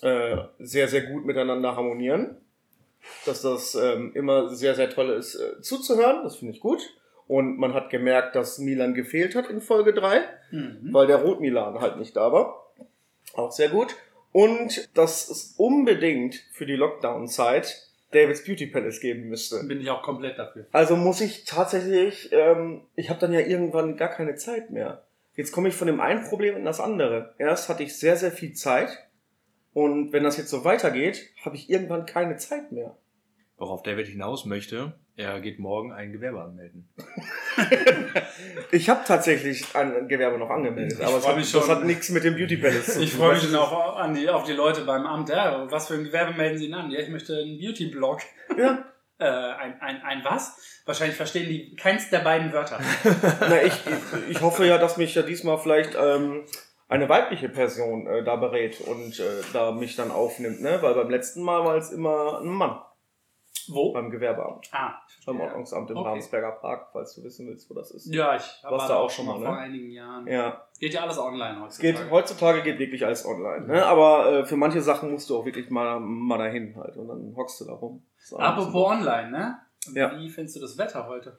[0.01, 2.37] äh, sehr, sehr gut miteinander harmonieren.
[3.25, 6.23] Dass das ähm, immer sehr, sehr toll ist äh, zuzuhören.
[6.23, 6.81] Das finde ich gut.
[7.29, 10.89] Und man hat gemerkt, dass Milan gefehlt hat in Folge 3 Mhm.
[10.91, 12.65] weil der Rotmilan halt nicht da war.
[13.35, 13.95] Auch sehr gut.
[14.31, 19.63] Und dass es unbedingt für die Lockdown-Zeit Davids Beauty Palace geben müsste.
[19.67, 20.65] Bin ich auch komplett dafür.
[20.71, 25.03] Also muss ich tatsächlich, ähm, ich habe dann ja irgendwann gar keine Zeit mehr.
[25.35, 27.35] Jetzt komme ich von dem einen Problem in das andere.
[27.37, 28.89] Erst hatte ich sehr, sehr viel Zeit.
[29.73, 32.97] Und wenn das jetzt so weitergeht, habe ich irgendwann keine Zeit mehr.
[33.57, 36.87] Worauf David hinaus möchte, er geht morgen ein Gewerbe anmelden.
[38.71, 41.75] Ich habe tatsächlich ein Gewerbe noch angemeldet, Ich aber es hat, mich das schon.
[41.75, 43.19] hat nichts mit dem Beauty Palace zu Ich tun.
[43.21, 45.29] freue mich schon auf, an die, auf die Leute beim Amt.
[45.29, 46.91] Ja, was für ein Gewerbe melden Sie denn an?
[46.91, 48.21] Ja, ich möchte einen Beauty-Blog.
[48.57, 48.85] Ja,
[49.21, 50.81] Äh, ein, ein, ein was?
[50.85, 52.79] Wahrscheinlich verstehen die keins der beiden Wörter.
[53.41, 56.45] Na, ich, ich, ich hoffe ja, dass mich ja diesmal vielleicht ähm,
[56.87, 60.77] eine weibliche Person äh, da berät und äh, da mich dann aufnimmt, ne?
[60.81, 62.79] Weil beim letzten Mal war es immer ein Mann
[63.71, 63.93] Wo?
[63.93, 64.93] beim Gewerbeamt, Ah.
[65.25, 65.41] beim.
[65.41, 66.07] Ordnungsamt im Okay.
[66.09, 68.13] Ravensberger Park, falls du wissen willst, wo das ist.
[68.13, 69.45] Ja, ich war da auch schon mal, ne?
[69.45, 70.27] vor einigen Jahren.
[70.27, 72.11] Ja, Geht ja alles online es geht heutzutage.
[72.11, 73.85] heutzutage geht wirklich alles online, ne?
[73.85, 77.33] Aber äh, für manche Sachen musst du auch wirklich mal mal dahin halt und dann
[77.35, 78.03] hockst du da rum.
[78.37, 79.59] Apropos online, ne?
[79.93, 80.17] Ja.
[80.17, 81.37] Wie findest du das Wetter heute?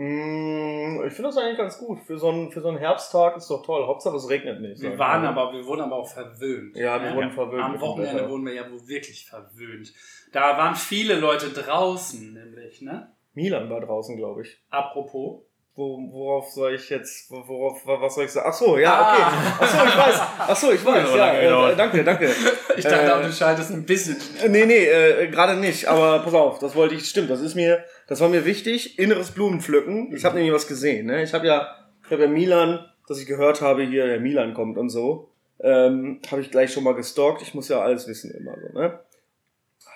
[0.00, 2.00] Mm, Ich finde das eigentlich ganz gut.
[2.00, 3.86] Für so, einen, für so einen Herbsttag ist doch toll.
[3.86, 4.80] Hauptsache es regnet nicht.
[4.80, 5.28] Wir waren mal.
[5.28, 6.74] aber, wir wurden aber auch verwöhnt.
[6.74, 7.16] Ja, wir ne?
[7.16, 7.62] wurden verwöhnt.
[7.62, 9.92] Am Wochenende wurden wir ja wohl wirklich verwöhnt.
[10.32, 13.12] Da waren viele Leute draußen, nämlich, ne?
[13.34, 14.62] Milan war draußen, glaube ich.
[14.70, 15.42] Apropos.
[15.76, 18.46] Wo, worauf soll ich jetzt, worauf, was soll ich sagen?
[18.50, 19.22] Ach so, ja, okay.
[19.22, 19.58] Ah.
[19.60, 20.20] Ach so, ich weiß.
[20.38, 21.14] Ach so, ich weiß.
[21.16, 21.78] Ja, äh, gedauert.
[21.78, 22.30] danke, danke.
[22.76, 24.16] Ich dachte, Äh, du schaltest ein bisschen.
[24.42, 25.86] Äh, Nee, nee, äh, gerade nicht.
[25.86, 28.98] Aber pass auf, das wollte ich, stimmt, das ist mir, das war mir wichtig.
[28.98, 30.14] Inneres Blumenpflücken.
[30.14, 31.06] Ich habe nämlich was gesehen.
[31.06, 31.22] Ne?
[31.22, 31.68] Ich habe ja,
[32.04, 35.30] ich habe ja Milan, dass ich gehört habe, hier der Milan kommt und so.
[35.62, 37.42] Ähm, habe ich gleich schon mal gestalkt.
[37.42, 38.78] Ich muss ja alles wissen immer so.
[38.78, 38.98] Ne?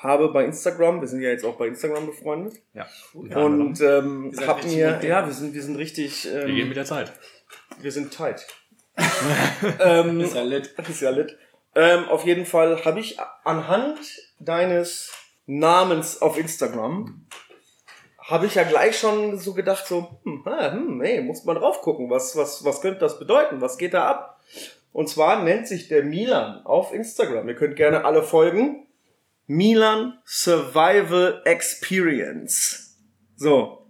[0.04, 2.62] Habe bei Instagram, wir sind ja jetzt auch bei Instagram befreundet.
[2.74, 2.86] Ja.
[3.14, 6.84] Und ähm, hab mir, ja, wir sind, wir sind richtig, wir gehen ähm, mit der
[6.84, 7.12] Zeit.
[7.80, 8.46] wir sind tight.
[9.80, 10.74] ähm, Ist ja lit.
[10.76, 11.36] das ist ja lit.
[11.74, 13.98] Ähm, auf jeden Fall habe ich anhand
[14.38, 15.10] deines
[15.46, 17.26] Namens auf Instagram
[18.24, 21.82] habe ich ja gleich schon so gedacht so, hm, ah, hm, hey, muss man drauf
[21.82, 24.40] gucken, was, was, was könnte das bedeuten, was geht da ab?
[24.92, 27.48] Und zwar nennt sich der Milan auf Instagram.
[27.48, 28.86] Ihr könnt gerne alle folgen.
[29.46, 32.98] Milan Survival Experience.
[33.36, 33.86] So.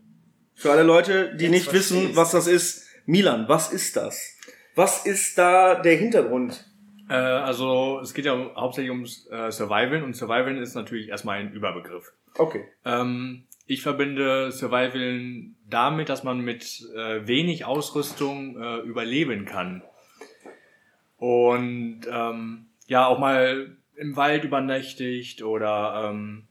[0.54, 2.86] Für alle Leute, die Jetzt nicht wissen, was das ist.
[3.06, 4.36] Milan, was ist das?
[4.74, 6.64] Was ist da der Hintergrund?
[7.08, 11.38] Äh, also es geht ja um, hauptsächlich ums äh, Survivalen und Survivalen ist natürlich erstmal
[11.38, 12.12] ein Überbegriff.
[12.36, 12.64] Okay.
[12.84, 19.82] Ähm, ich verbinde Survivalen damit, dass man mit äh, wenig Ausrüstung äh, überleben kann.
[21.16, 26.44] Und ähm, ja, auch mal im Wald übernächtigt oder ähm,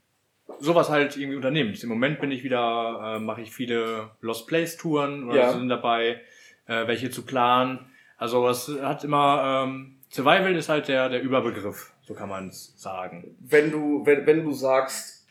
[0.60, 1.82] sowas halt irgendwie unternimmt.
[1.84, 5.52] Im Moment bin ich wieder, äh, mache ich viele Lost Place Touren oder Ja.
[5.54, 6.22] sind dabei,
[6.68, 7.80] äh, welche zu planen.
[8.18, 12.74] Also es hat immer, ähm, Survival ist halt der, der Überbegriff, so kann man es
[12.78, 13.36] sagen.
[13.40, 15.26] Wenn du, wenn, wenn du sagst,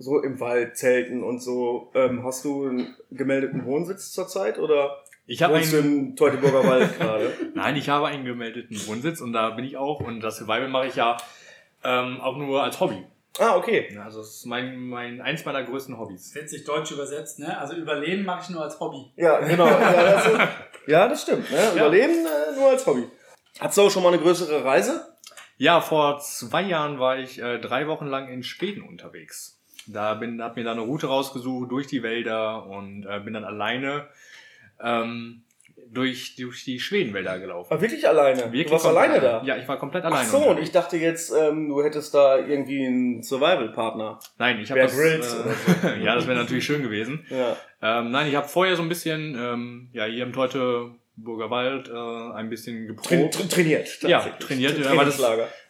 [0.00, 5.42] so im Wald, Zelten und so, ähm, hast du einen gemeldeten Wohnsitz zurzeit oder Ich
[5.42, 7.32] habe einen, im Teutoburger Wald gerade?
[7.54, 10.86] nein, ich habe einen gemeldeten Wohnsitz und da bin ich auch und das Survival mache
[10.86, 11.16] ich ja
[11.84, 13.04] ähm, auch nur als Hobby.
[13.38, 13.88] Ah, okay.
[13.94, 16.34] Ja, Also es ist mein, mein eins meiner größten Hobbys.
[16.34, 17.56] Witzig deutsch übersetzt, ne?
[17.58, 19.12] Also Überleben mache ich nur als Hobby.
[19.16, 19.66] Ja, genau.
[19.68, 20.40] Ja, das, ist-
[20.86, 21.50] ja, das stimmt.
[21.50, 21.72] Ne?
[21.76, 23.04] Überleben äh, nur als Hobby.
[23.60, 25.06] Hattest du auch schon mal eine größere Reise?
[25.56, 29.60] Ja, vor zwei Jahren war ich äh, drei Wochen lang in Schweden unterwegs.
[29.86, 33.44] Da bin, hab mir da eine Route rausgesucht durch die Wälder und äh, bin dann
[33.44, 34.08] alleine
[34.80, 35.42] ähm,
[35.92, 37.70] durch, durch die Schwedenwälder gelaufen.
[37.70, 38.44] War wirklich alleine?
[38.52, 39.42] Wirklich du warst komplett alleine da?
[39.44, 40.28] Ja, ich war komplett Ach alleine.
[40.28, 44.18] so, und ich dachte jetzt, ähm, du hättest da irgendwie einen Survival-Partner.
[44.38, 44.94] Nein, ich habe das.
[44.96, 47.24] Grylls oder Äh, ja, das wäre natürlich schön gewesen.
[47.30, 47.56] Ja.
[47.80, 52.32] Ähm, nein, ich habe vorher so ein bisschen, ähm, ja, hier im Teutoburger Wald äh,
[52.36, 53.34] ein bisschen Tra geprobt.
[53.34, 54.02] tra trainiert.
[54.02, 55.20] Ja, trainiert, Tra aber das-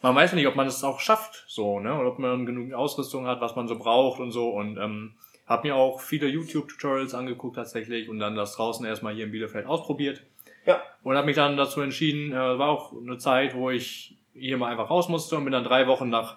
[0.03, 1.95] man weiß ja nicht, ob man es auch schafft, so, ne?
[1.99, 4.49] Oder ob man genügend Ausrüstung hat, was man so braucht und so.
[4.51, 5.15] Und ähm,
[5.49, 9.67] habe mir auch viele YouTube-Tutorials angeguckt tatsächlich und dann das draußen erstmal hier in Bielefeld
[9.67, 10.23] ausprobiert.
[10.67, 10.83] Ja.
[11.03, 14.71] Und habe mich dann dazu entschieden, äh, war auch eine Zeit, wo ich hier mal
[14.71, 16.37] einfach raus musste und bin dann drei Wochen nach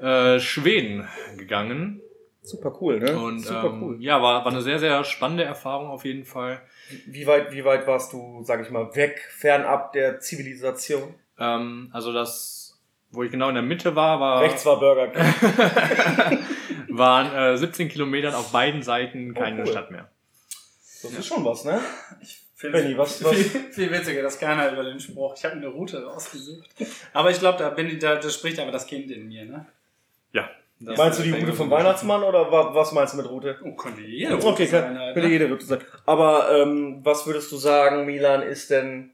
[0.00, 2.00] äh, Schweden gegangen.
[2.40, 3.18] Super cool, ne?
[3.18, 3.96] Und Super ähm, cool.
[4.00, 6.62] ja, war, war eine sehr, sehr spannende Erfahrung auf jeden Fall.
[7.06, 11.14] Wie weit, wie weit warst du, sag ich mal, weg, fernab der Zivilisation?
[11.38, 12.57] Ähm, also das,
[13.10, 15.24] wo ich genau in der Mitte war, war Rechts war Burger King.
[16.88, 19.72] waren äh, 17 Kilometern auf beiden Seiten keine Oh, cool.
[19.72, 20.08] Stadt mehr.
[21.02, 21.80] Das ist schon was, ne?
[22.56, 25.34] Find's Benni, was- was- Viel, viel witziger, das keiner über den Spruch.
[25.36, 26.68] Ich habe eine Route rausgesucht.
[27.12, 29.66] Aber ich glaube, da, bin- da, da spricht aber das Kind in mir, ne?
[30.32, 30.50] Ja.
[30.80, 33.58] das- meinst du die Route vom Weihnachtsmann oder wa was meinst du mit Route?
[33.62, 35.32] Oh, könnte jede Route Okay, sein halt, könnte ne?
[35.34, 35.80] jede Route sein.
[36.04, 39.12] Aber ähm, was würdest du sagen, Milan, ist denn,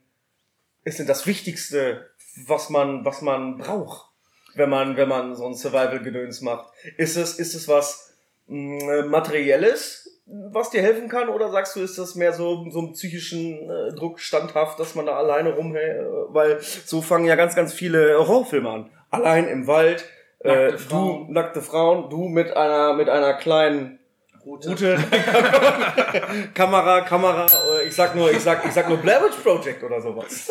[0.84, 2.11] ist denn das Wichtigste,
[2.47, 4.11] was man, was man braucht,
[4.55, 6.72] wenn man, wenn man so ein Survival-Gedöns macht?
[6.97, 8.14] Ist es, ist es was
[8.47, 12.93] mh, Materielles, was dir helfen kann, oder sagst du, ist das mehr so, so einem
[12.93, 16.07] psychischen äh, Druck standhaft, dass man da alleine rumhält?
[16.28, 18.91] Weil so fangen ja ganz, ganz viele Horrorfilme an.
[19.11, 20.05] Allein im Wald,
[20.41, 23.99] äh, Nackte du, nackte Frauen, du mit einer, mit einer kleinen
[24.45, 24.70] Route.
[24.70, 24.99] Route.
[26.55, 30.01] Kamera, Kamera, äh, ich sag nur, ich sag, ich sag nur Blair Witch Project oder
[30.01, 30.51] sowas.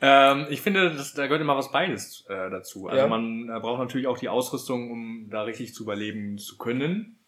[0.00, 2.88] Ähm, ich finde, das, da gehört immer was beides äh, dazu.
[2.88, 3.06] Also Ja.
[3.06, 7.18] man äh, braucht natürlich auch die Ausrüstung, um da richtig zu überleben zu können.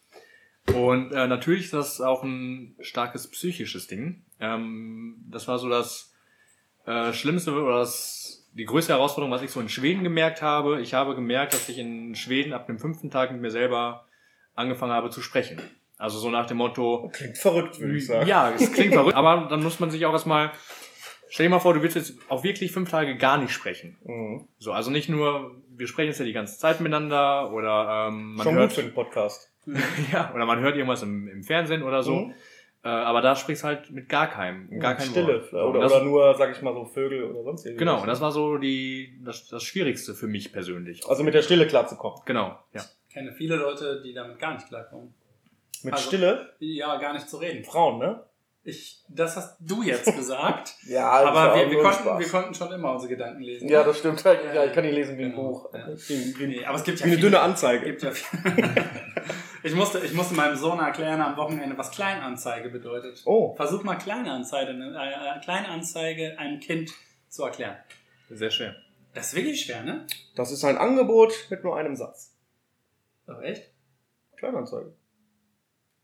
[0.73, 4.25] Und äh, natürlich ist das auch ein starkes psychisches Ding.
[4.39, 6.13] Ähm, das war so das
[6.85, 10.81] äh, Schlimmste oder das, die größte Herausforderung, was ich so in Schweden gemerkt habe.
[10.81, 14.05] Ich habe gemerkt, dass ich in Schweden ab dem fünften Tag mit mir selber
[14.55, 15.61] angefangen habe zu sprechen.
[15.97, 18.27] Also so nach dem Motto, Klingt verrückt, würde ich sagen.
[18.27, 20.51] ja, es klingt verrückt, aber dann muss man sich auch erstmal.
[21.29, 23.97] Stell dir mal vor, du willst jetzt auch wirklich fünf Tage gar nicht sprechen.
[24.03, 24.47] Mhm.
[24.59, 28.43] So, also nicht nur, wir sprechen jetzt ja die ganze Zeit miteinander oder ähm, man
[28.43, 28.69] Schon hört.
[28.69, 29.51] gut für den Podcast.
[30.13, 32.15] ja, oder man hört irgendwas im, im Fernsehen oder so.
[32.15, 32.33] Mhm.
[32.83, 35.41] Äh, aber da sprichst du halt mit gar keinem, gar kein Stille.
[35.51, 35.53] Wort.
[35.53, 37.79] Oder, das, oder nur, sag ich mal, so Vögel oder sonst irgendwas.
[37.79, 41.05] Genau, und das war so die, das, das Schwierigste für mich persönlich.
[41.09, 42.19] Also mit der Stille klarzukommen.
[42.25, 42.81] Genau, ja.
[43.09, 45.13] Ich kenne viele Leute, die damit gar nicht klarkommen.
[45.83, 46.53] Mit Also- Stille?
[46.59, 47.63] Ja, gar nicht zu reden.
[47.65, 48.23] Frauen, ne?
[48.69, 50.73] Ich, das hast du jetzt gesagt.
[50.87, 53.69] Ja, aber wir, wir, konnten, wir konnten schon immer unsere Gedanken lesen.
[53.69, 54.21] Ja, das stimmt.
[54.25, 55.49] Ja, ich kann nicht lesen wie ein Genau.
[55.51, 55.73] Buch.
[55.73, 55.87] Ja.
[55.87, 57.85] Wie, wie, Nee, aber es gibt ja wie eine viele- dünne Anzeige.
[57.85, 58.11] Gibt ja
[59.63, 63.21] ich, musste, ich musste meinem Sohn erklären am Wochenende, was Kleinanzeige bedeutet.
[63.25, 66.91] Oh, Versuch mal Kleinanzeige, äh, Kleinanzeige einem Kind
[67.29, 67.77] zu erklären.
[68.29, 68.75] Sehr schön.
[69.13, 70.05] Das ist wirklich schwer, ne?
[70.35, 72.35] das ist ein Angebot mit nur einem Satz.
[73.25, 73.63] Doch echt?
[74.35, 74.93] Kleinanzeige.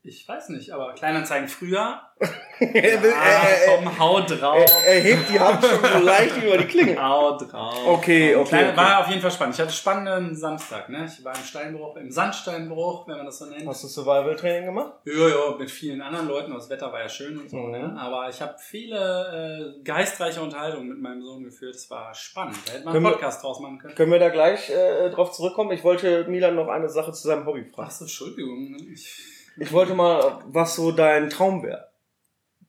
[0.05, 2.01] Ich weiß nicht, aber Kleinanzeigen früher.
[2.59, 4.57] er, will, Ah, komm, hau drauf.
[4.85, 7.01] er, er hebt die Hand schon so leicht über die Klinge.
[7.01, 7.73] Hau drauf.
[7.87, 8.77] Okay, okay, Kleine, okay.
[8.77, 9.55] War auf jeden Fall spannend.
[9.55, 11.05] Ich hatte einen spannenden Samstag, ne?
[11.05, 13.65] Ich war im Steinbruch, im Sandsteinbruch, wenn man das so nennt.
[13.65, 14.91] Hast du Survival-Training gemacht?
[15.05, 16.53] Ja, ja, mit vielen anderen Leuten.
[16.53, 17.71] Das Wetter war ja schön und so, Mhm.
[17.71, 17.95] ne?
[17.97, 21.75] Aber ich habe viele äh, geistreiche Unterhaltungen mit meinem Sohn geführt.
[21.75, 22.57] Es war spannend.
[22.65, 23.95] Da hätte man einen Können wir- Podcast draus machen können.
[23.95, 25.71] Können wir da gleich äh, drauf zurückkommen?
[25.71, 27.87] Ich wollte Milan noch eine Sache zu seinem Hobby fragen.
[27.87, 28.75] Ach so, Entschuldigung.
[28.93, 29.17] Ich,
[29.57, 31.89] Ich wollte mal, was so dein Traum wäre,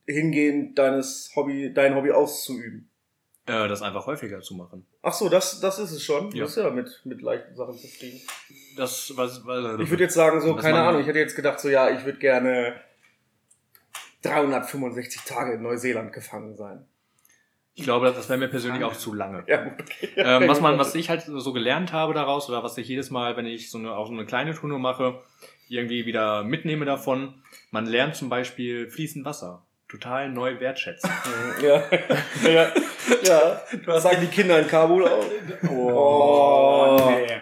[0.05, 2.89] hingehend deines Hobby, dein Hobby auszuüben.
[3.47, 4.87] Äh, das einfach häufiger zu machen.
[5.03, 6.31] Ach so, das, das ist es schon.
[6.31, 6.45] Du Ja.
[6.45, 8.19] bist ja mit, mit leichten Sachen zufrieden.
[8.75, 11.69] Das, was, was, Ich würde jetzt sagen, so, keine Ahnung, ich hätte jetzt gedacht, so,
[11.69, 12.75] ja, ich würde gerne
[14.23, 16.85] 365 Tage in Neuseeland gefangen sein.
[17.75, 19.43] ich glaube, das wäre mir persönlich auch zu lange.
[19.47, 20.09] Ja, okay.
[20.15, 23.37] ähm, was man, was ich halt so gelernt habe daraus oder was ich jedes Mal,
[23.37, 25.21] wenn ich so eine, auch so eine kleine Tour mache,
[25.69, 27.41] irgendwie wieder mitnehme davon,
[27.71, 29.63] man lernt zum Beispiel fließend Wasser.
[29.87, 31.09] Total neu wertschätzen.
[31.61, 31.83] Ja,
[32.43, 32.71] ja,
[33.23, 33.61] ja.
[33.71, 35.25] du hast Sagen die Kinder in Kabul auch.
[35.69, 37.09] Oh, Oh.
[37.11, 37.41] nee.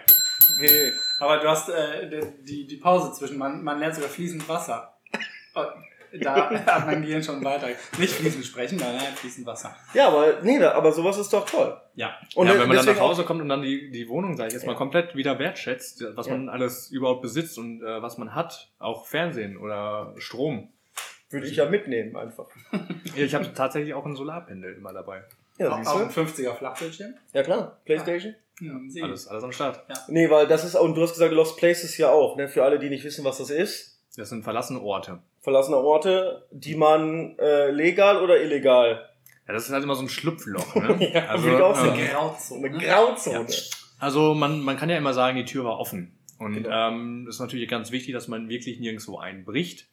[0.56, 0.92] Okay.
[1.20, 4.94] Aber du hast äh, die, die Pause zwischen, man, man lernt sogar fließend Wasser.
[6.20, 7.68] Da hat mein Gehirn schon weiter.
[7.98, 9.74] Nicht fließend sprechen, sondern fließend Wasser.
[9.94, 11.76] Ja, aber nee, aber sowas ist doch toll.
[11.96, 12.14] Ja.
[12.34, 14.54] Und ja, wenn man dann nach Hause kommt und dann die, die Wohnung, sage ich
[14.54, 14.78] jetzt mal, Ja.
[14.78, 16.32] komplett wieder wertschätzt, was Ja.
[16.36, 20.72] man alles überhaupt besitzt und äh, was man hat, auch Fernsehen oder Strom.
[21.30, 22.46] würde ich ja mitnehmen einfach.
[22.72, 22.80] Ja,
[23.24, 25.24] Ich habe tatsächlich auch ein Solarpendel immer dabei.
[25.58, 27.14] Ja, Auch, auch ein 50er Flachbildschirm.
[27.32, 28.34] Ja klar, Playstation.
[28.60, 28.72] Ja.
[29.02, 29.84] Alles, alles am Start.
[30.08, 32.48] Nee, weil das ist, und du hast gesagt, Lost Places ja auch, ne?
[32.48, 34.00] Für alle, die nicht wissen, was das ist.
[34.16, 35.18] Das sind verlassene Orte.
[35.44, 39.10] Verlassene Orte, die man äh, legal oder illegal.
[39.46, 40.74] Ja, das ist halt immer so ein Schlupfloch.
[40.74, 41.10] Ne?
[41.14, 42.66] Ja, also, ich auch ähm, Grauzone.
[42.68, 43.46] Eine Grauzone.
[43.98, 46.18] Also man, man kann ja immer sagen, die Tür war offen.
[46.38, 46.88] Und Genau.
[46.88, 49.86] ähm, das ist natürlich ganz wichtig, dass man wirklich nirgendwo einbricht.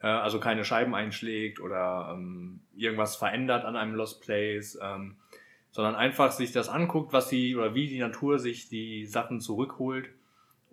[0.00, 4.76] Äh, also keine Scheiben einschlägt oder ähm, irgendwas verändert an einem Lost Place.
[4.82, 5.18] Ähm,
[5.70, 10.08] sondern einfach sich das anguckt, was die oder wie die Natur sich die Sachen zurückholt.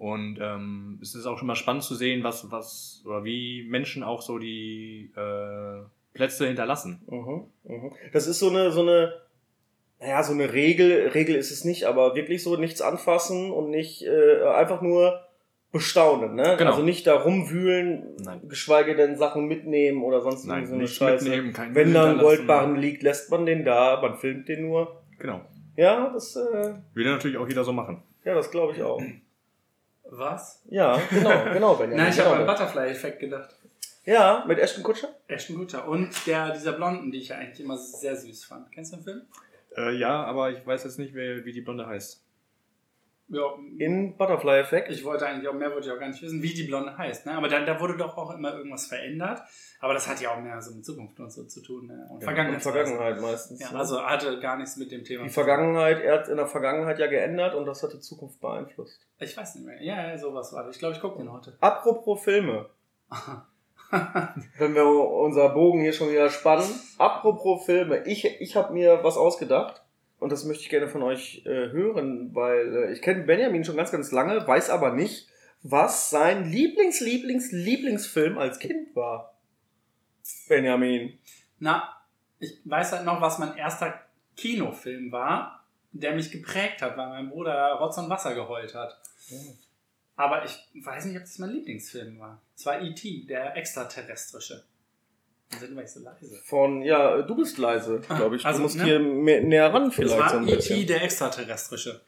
[0.01, 4.01] Und ähm, es ist auch schon mal spannend zu sehen, was, was oder wie Menschen
[4.01, 5.83] auch so die äh,
[6.15, 7.03] Plätze hinterlassen.
[7.07, 7.91] Mhm, mhm.
[8.11, 9.13] Das ist so eine, so eine,
[9.99, 14.01] naja, so eine Regel, Regel ist es nicht, aber wirklich so nichts anfassen und nicht
[14.01, 15.21] äh, einfach nur
[15.71, 16.55] bestaunen, ne?
[16.57, 16.71] Genau.
[16.71, 18.41] Also nicht da rumwühlen, Nein.
[18.49, 21.25] geschweige denn Sachen mitnehmen oder sonst Nein, irgendwie so eine Scheiße.
[21.29, 22.17] mitnehmen, kein Wenn da ein.
[22.17, 25.03] Goldbarren liegt, lässt man den da, man filmt den nur.
[25.19, 25.41] Genau.
[25.77, 28.01] Ja, das, äh, Würde natürlich auch jeder so machen.
[28.25, 28.99] ja, das glaube ich auch.
[30.11, 30.61] Was?
[30.69, 31.97] Ja, genau, genau, Benjamin.
[31.97, 32.31] Nein, ich genau.
[32.31, 33.55] habe an Butterfly-Effekt gedacht.
[34.03, 35.09] Ja, mit Ashton Kutscher?
[35.29, 35.87] Ein guter.
[35.87, 38.71] Und der, dieser Blonden, die ich ja eigentlich immer sehr süß fand.
[38.71, 39.21] Kennst du den Film?
[39.77, 42.21] Äh, ja, aber ich weiß jetzt nicht, wer, wie die Blonde heißt.
[43.31, 43.53] Ja.
[43.77, 44.89] In Butterfly Effect.
[44.89, 47.25] Ich wollte eigentlich auch mehr, wollte ich auch gar nicht wissen, wie die Blonde heißt.
[47.25, 47.33] Ne?
[47.33, 49.41] Aber da, da wurde doch auch immer irgendwas verändert.
[49.79, 51.87] Aber das hat ja auch mehr so mit Zukunft und so zu tun.
[51.87, 52.07] Ne?
[52.09, 52.61] Und In Vergangenheit.
[52.61, 53.61] Vergangenheit meistens.
[53.61, 53.79] Ja, ne?
[53.79, 55.23] also hatte gar nichts mit dem Thema.
[55.23, 55.29] die.
[55.29, 59.07] Vergangenheit, er hat in der Vergangenheit ja geändert und das hat die Zukunft beeinflusst.
[59.19, 59.81] Ich weiß nicht mehr.
[59.81, 60.75] Ja, ja, sowas war das.
[60.75, 61.55] Ich glaube, ich gucke den heute.
[61.61, 62.69] Apropos Filme.
[64.57, 66.69] Wenn wir unser Bogen hier schon wieder spannen.
[66.97, 68.03] Apropos Filme.
[68.05, 69.80] Ich, ich habe mir was ausgedacht.
[70.21, 73.75] Und das möchte ich gerne von euch äh, hören, weil äh, ich kenne Benjamin schon
[73.75, 75.27] ganz, ganz lange, weiß aber nicht,
[75.63, 79.35] was sein Lieblings, Lieblings, Lieblingsfilm als Kind war.
[80.47, 81.17] Benjamin.
[81.57, 81.97] Na,
[82.37, 83.99] ich weiß halt noch, was mein erster
[84.37, 89.01] Kinofilm war, der mich geprägt hat, weil mein Bruder Rotz und Wasser geheult hat.
[90.17, 92.39] Aber ich weiß nicht, ob das mein Lieblingsfilm war.
[92.55, 94.65] Es war E.T., der extraterrestrische.
[95.59, 96.41] Sind wir nicht so leise?
[96.45, 98.45] Von, ja, du bist leise, glaube ich.
[98.45, 98.83] Also, du musst ne?
[98.85, 100.87] hier mehr, näher ran vielleicht war so E.T., bisschen.
[100.87, 102.01] der extraterrestrische.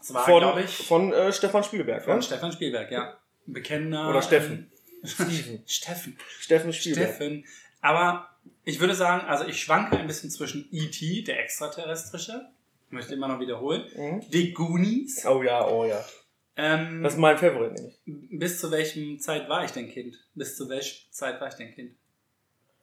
[0.00, 2.22] Es war, Von, glaube ich, von äh, Stefan Spielberg, von ne?
[2.22, 3.18] Stefan Spielberg, ja.
[3.46, 4.08] Bekennender.
[4.08, 4.70] Oder Steffen.
[5.04, 5.62] Steven.
[5.66, 6.18] Steffen.
[6.40, 7.14] Steffen Spielberg.
[7.16, 7.44] Steffen.
[7.80, 8.28] Aber
[8.64, 12.48] ich würde sagen, also ich schwanke ein bisschen zwischen E.T., der extraterrestrische,
[12.90, 14.22] möchte immer noch wiederholen, Mhm.
[14.30, 16.04] The Goonies Oh ja, oh ja.
[16.56, 17.98] Ähm, Das ist mein Favorit nämlich.
[18.04, 20.16] bis zu welchem Zeit war ich denn Kind?
[20.34, 21.94] Bis zu welcher Zeit war ich denn Kind?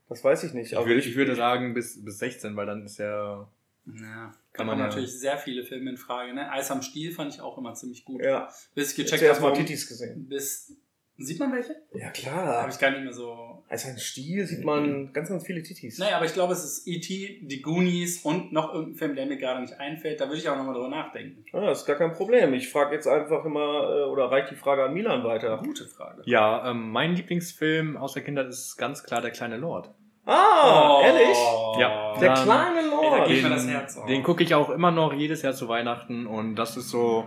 [0.10, 0.72] Das weiß ich nicht.
[0.72, 3.47] Ich aber würde, ich würde sagen bis, bis 16, weil dann ist ja.
[3.86, 6.34] Ja, Kann man ja- natürlich sehr viele Filme in Frage.
[6.34, 6.51] Ne?
[6.51, 8.22] Eis am Stiel fand ich auch immer ziemlich gut.
[8.24, 10.28] Ja, Bis ich gecheckt habe, mal warum- Titis gesehen.
[10.28, 10.76] bis
[11.22, 11.76] Sieht man welche?
[11.93, 12.70] Ja, Habe klar.
[12.70, 13.62] ich gar nicht mehr so.
[13.68, 15.97] Als ein Stiel sieht man ganz, ganz viele Titis.
[15.97, 19.36] Naja, aber ich glaube, es ist E.T., die Goonies und noch irgendein Film, der mir
[19.36, 20.22] gerade nicht einfällt.
[20.22, 21.43] Da würde ich auch nochmal drüber nachdenken.
[21.51, 22.53] Ah, das ist gar kein Problem.
[22.53, 25.57] Ich frage jetzt einfach immer, äh, oder reicht die Frage an Milan weiter.
[25.62, 26.22] Gute Frage.
[26.26, 29.93] Ja, ähm, mein Lieblingsfilm aus der Kindheit ist ganz klar Der kleine Lord.
[30.30, 31.38] Ah, ehrlich?
[31.80, 32.16] Ja.
[32.20, 33.28] Der Dann- kleine Ey, da Lord.
[33.28, 34.06] geht Den, mir das Herz auf.
[34.06, 37.26] den gucke ich auch immer noch jedes Jahr zu Weihnachten und das ist so,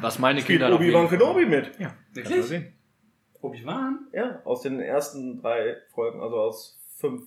[0.00, 1.78] was meine Spielt Kinder Obi-Wan Kenobi mit.
[1.78, 2.44] Ja, Wirklich?
[2.44, 2.74] sehen.
[3.40, 4.06] Obi-Wan?
[4.12, 7.22] Ja, aus den ersten drei Folgen, also aus fünf.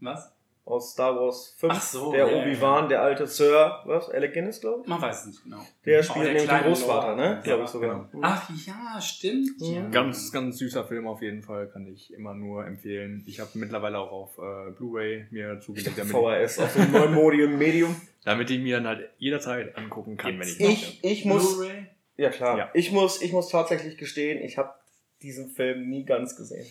[0.00, 0.33] Was?
[0.66, 1.72] Aus Star Wars 5.
[1.76, 4.08] Ach so, der ja, Obi-Wan, der alte Sir, was?
[4.08, 4.88] Alec Guinness, glaube ich?
[4.88, 5.60] Man weiß es nicht genau.
[5.84, 7.16] Der spielt nämlich den Großvater, Lord.
[7.18, 7.40] ne?
[7.44, 8.08] Glaube Ja, ich sogar.
[8.10, 8.22] genau.
[8.26, 9.50] Ach ja, stimmt.
[9.58, 9.80] Ja.
[9.82, 9.90] Mhm.
[9.90, 13.22] Ganz, ganz süßer Film auf jeden Fall, kann ich immer nur empfehlen.
[13.26, 17.58] Ich habe mittlerweile auch auf äh, Blu-ray mir zugelegt, damit, VHS auf dem neuen Medium.
[17.58, 17.96] Medium.
[18.24, 21.88] damit ich mir dann halt jederzeit angucken kann, wenn ich Ich, ich muss, Blu-ray?
[22.16, 22.70] ja klar, Ja.
[22.72, 24.72] ich muss, ich muss tatsächlich gestehen, ich habe
[25.20, 26.66] diesen Film nie ganz gesehen.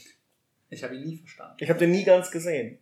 [0.71, 1.57] Ich habe ihn nie verstanden.
[1.59, 2.79] Ich habe den nie ganz gesehen.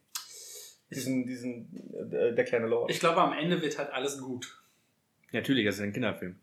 [0.93, 2.91] Diesen, diesen, äh, der kleine Lord.
[2.91, 4.61] Ich glaube, am Ende wird halt alles gut.
[5.31, 6.35] Natürlich, das ist ein Kinderfilm.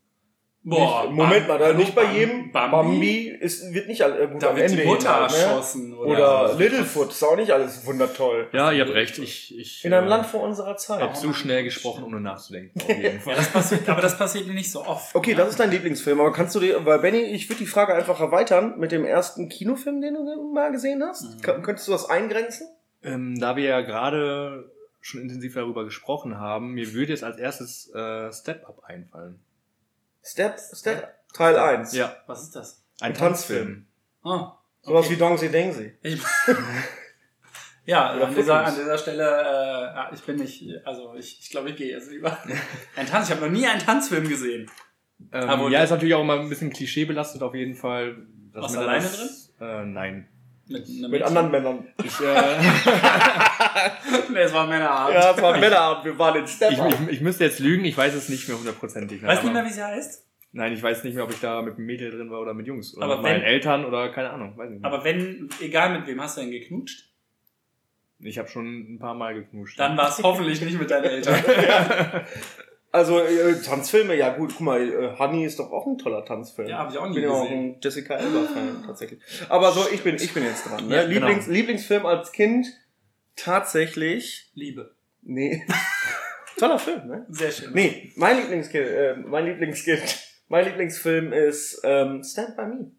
[0.63, 0.79] nicht,
[1.11, 2.73] Moment mal, da nicht bei Bam- jedem Bambi?
[2.77, 5.43] Bambi, ist, wird nicht äh, gut Da am wird Ende die Mutter hin ne?
[5.45, 5.95] erschossen.
[5.95, 6.59] Oder, Oder so.
[6.59, 8.49] Littlefoot, ist auch nicht alles wundertoll.
[8.53, 9.19] Ja, ihr habt recht.
[9.19, 11.01] Ich, ich In einem äh, Land vor unserer Zeit.
[11.03, 12.81] hab zu schnell gesprochen, ohne nachzudenken.
[12.81, 13.35] Auf jeden Fall.
[13.35, 15.15] Ja, das passiert, aber das passiert mir nicht so oft.
[15.15, 17.95] Okay, das ist dein Lieblingsfilm, aber kannst du dir, weil Benny, ich würde die Frage
[17.95, 21.25] einfach erweitern mit dem ersten Kinofilm, den du mal gesehen hast.
[21.47, 21.63] Mhm.
[21.63, 22.67] Könntest du das eingrenzen?
[23.03, 24.71] Ähm, da wir ja gerade
[25.01, 29.39] schon intensiv darüber gesprochen haben, mir würde jetzt als erstes äh, Step Up einfallen.
[30.25, 31.95] Step, Step, Teil 1.
[31.95, 32.83] Ja, Was ist das?
[33.01, 33.87] ein Tanzfilm.
[34.23, 34.41] Tanzfilm.
[34.43, 35.15] Ah, Sowas okay.
[35.15, 35.95] wie Dongsi Dengsi.
[36.03, 36.21] Ich,
[37.85, 41.71] ja, Oder an dieser, an dieser Stelle, äh, ich bin nicht, also ich, ich glaube,
[41.71, 42.37] ich gehe jetzt lieber.
[42.97, 44.71] Ein Tanz, ich habe noch nie einen Tanzfilm gesehen.
[45.33, 48.17] Ähm, Aber- ja, ist natürlich auch immer ein bisschen klischeebelastet auf jeden Fall.
[48.53, 50.29] dass Warst man du alleine das- Äh, nein.
[50.69, 51.87] Mit, einem Mit anderen Männern.
[52.05, 52.25] Ich, äh,
[54.33, 55.15] Nee, es war Männerabend.
[55.15, 56.73] Ja, es war Männerabend, wir waren in Step.
[56.73, 59.23] ich, ich, ich müsste jetzt lügen, ich weiß es nicht mehr hundertprozentig.
[59.23, 60.25] Weißt nicht aber- mehr, wie sie heißt?
[60.53, 62.67] Nein, ich weiß nicht mehr, ob ich da mit einem Mädel drin war oder mit
[62.67, 62.95] Jungs.
[62.97, 64.57] Oder Aber mit meinen wenn- Eltern oder keine Ahnung.
[64.57, 64.91] Weiß nicht mehr.
[64.93, 67.09] Aber wenn, egal mit wem hast du denn geknutscht,
[68.21, 69.79] ich habe schon ein paar Mal geknuscht.
[69.79, 71.35] dann war es hoffentlich nicht mit deinen Eltern.
[72.91, 76.69] Also, äh, Tanzfilme, ja gut, guck mal, äh, Honey ist doch auch ein toller Tanzfilm.
[76.69, 77.75] Ja, hab ich auch nie bin ja auch gesehen.
[77.75, 79.21] ein Jessica Alba-Fan, tatsächlich.
[79.51, 80.89] Aber so, ich bin, ich bin jetzt dran.
[80.89, 80.97] Ne?
[80.97, 81.27] Ja, genau.
[81.27, 82.67] Lieblings, Lieblingsfilm als Kind,
[83.37, 84.95] tatsächlich, Liebe.
[85.23, 85.67] nee.
[86.59, 87.27] Toller Film, ne?
[87.29, 87.73] Sehr schön.
[87.73, 90.03] Nee, mein Lieblingskind, äh, mein Lieblingskind,
[90.49, 92.91] mein Lieblingsfilm ist ähm, Stand By Me.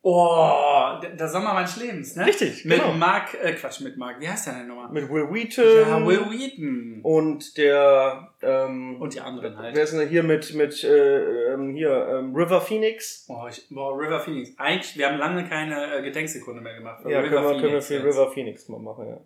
[0.00, 2.24] Oh, der, Sommer meines Lebens, ne?
[2.24, 2.92] Richtig, Mit genau.
[2.92, 4.90] Mark, äh, Quatsch, mit Mark, wie heißt der denn nochmal?
[4.92, 5.64] Mit Will Wheaton.
[5.64, 7.00] Ja, Will Wheaton.
[7.02, 9.74] Und der, ähm, Und die anderen halt.
[9.74, 13.26] wer ist denn hier mit, mit, äh, ähm, hier, ähm, River Phoenix?
[13.28, 14.50] Oh, ich, boah, River Phoenix.
[14.56, 17.04] Eigentlich, wir haben lange keine äh, Gedenksekunde mehr gemacht.
[17.04, 18.04] Ja, können wir, können wir für jetzt.
[18.04, 19.20] River Phoenix mal machen, ja.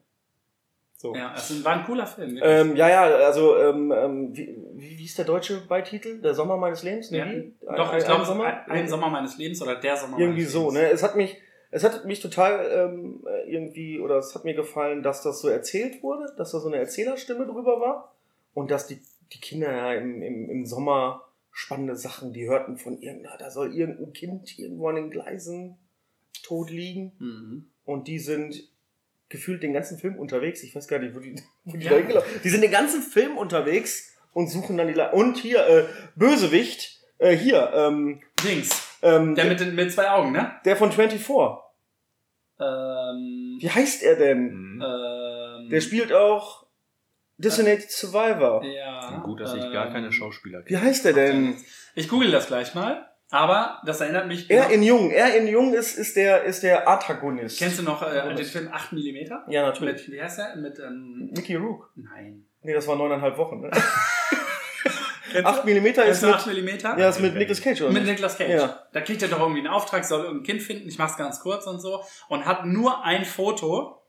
[0.97, 1.15] So.
[1.17, 2.39] Ja, es war ein cooler Film.
[2.41, 6.21] Ähm, ja, ja, also, ähm, ähm, wie, wie, ist der deutsche Beititel?
[6.21, 7.11] Der Sommer meines Lebens?
[7.11, 7.31] Nee, ja.
[7.31, 7.55] wie?
[7.61, 8.45] Doch, Ein- ich glaube, ein Sommer?
[8.47, 10.75] ein, ein Sommer meines Lebens oder der Sommer Irgendwie meines so, Lebens.
[10.75, 10.91] ne?
[10.91, 11.37] Es hat mich,
[11.71, 15.49] es hat mich total ähm, äh, irgendwie, oder es hat mir gefallen, dass das so
[15.49, 18.15] erzählt wurde, dass da so eine Erzählerstimme drüber war
[18.55, 19.01] und dass die,
[19.33, 23.75] die Kinder ja im, im, im Sommer spannende Sachen, die hörten von irgendeiner, da soll
[23.75, 25.77] irgendein Kind irgendwo an den Gleisen
[26.43, 27.67] tot liegen Mhm.
[27.85, 28.69] und die sind
[29.29, 30.63] gefühlt den ganzen Film unterwegs.
[30.63, 31.91] Ich weiß gar nicht, wo die, wo die Ja.
[31.93, 35.67] da hingelaufen Die sind den ganzen Film unterwegs und suchen dann die Le Und hier,
[35.67, 35.85] äh,
[36.17, 38.99] Bösewicht, äh, hier, ähm, Dings.
[39.03, 40.53] ähm, Der mit, den, mit zwei Augen, ne?
[40.65, 41.27] der von 24.
[42.61, 44.81] Ähm, Wie heißt er denn?
[44.85, 46.67] Ähm, Der spielt auch
[47.39, 48.63] Designated Survivor.
[48.65, 49.21] Ja.
[49.25, 51.57] Gut, dass ich gar keine ähm, Schauspieler Wie heißt er denn?
[51.95, 54.49] Ich google das gleich mal, aber das erinnert mich.
[54.51, 55.11] Er in Jung.
[55.11, 57.59] Er in Jung ist, ist, der, ist der Antagonist.
[57.59, 59.51] Kennst du noch äh, den Film 8 mm?
[59.51, 60.07] Ja, natürlich.
[60.09, 60.57] Mit, wie heißt der?
[60.57, 61.91] Mit, ähm, Mickey Rook.
[61.97, 62.45] nein.
[62.63, 63.61] Nee, das war neuneinhalb Wochen.
[63.61, 63.71] Ne?
[65.33, 66.99] Kennst 8 mm ist du mit, 8 mm?
[66.99, 67.93] ja, ist mit Nicolas Cage, oder?
[67.93, 68.05] Mit?
[68.05, 68.51] Nicolas Cage.
[68.51, 68.87] Ja.
[68.93, 71.67] Da kriegt er doch irgendwie einen Auftrag, soll irgendein Kind finden, ich mach's ganz kurz
[71.67, 74.03] und so, und hat nur ein Foto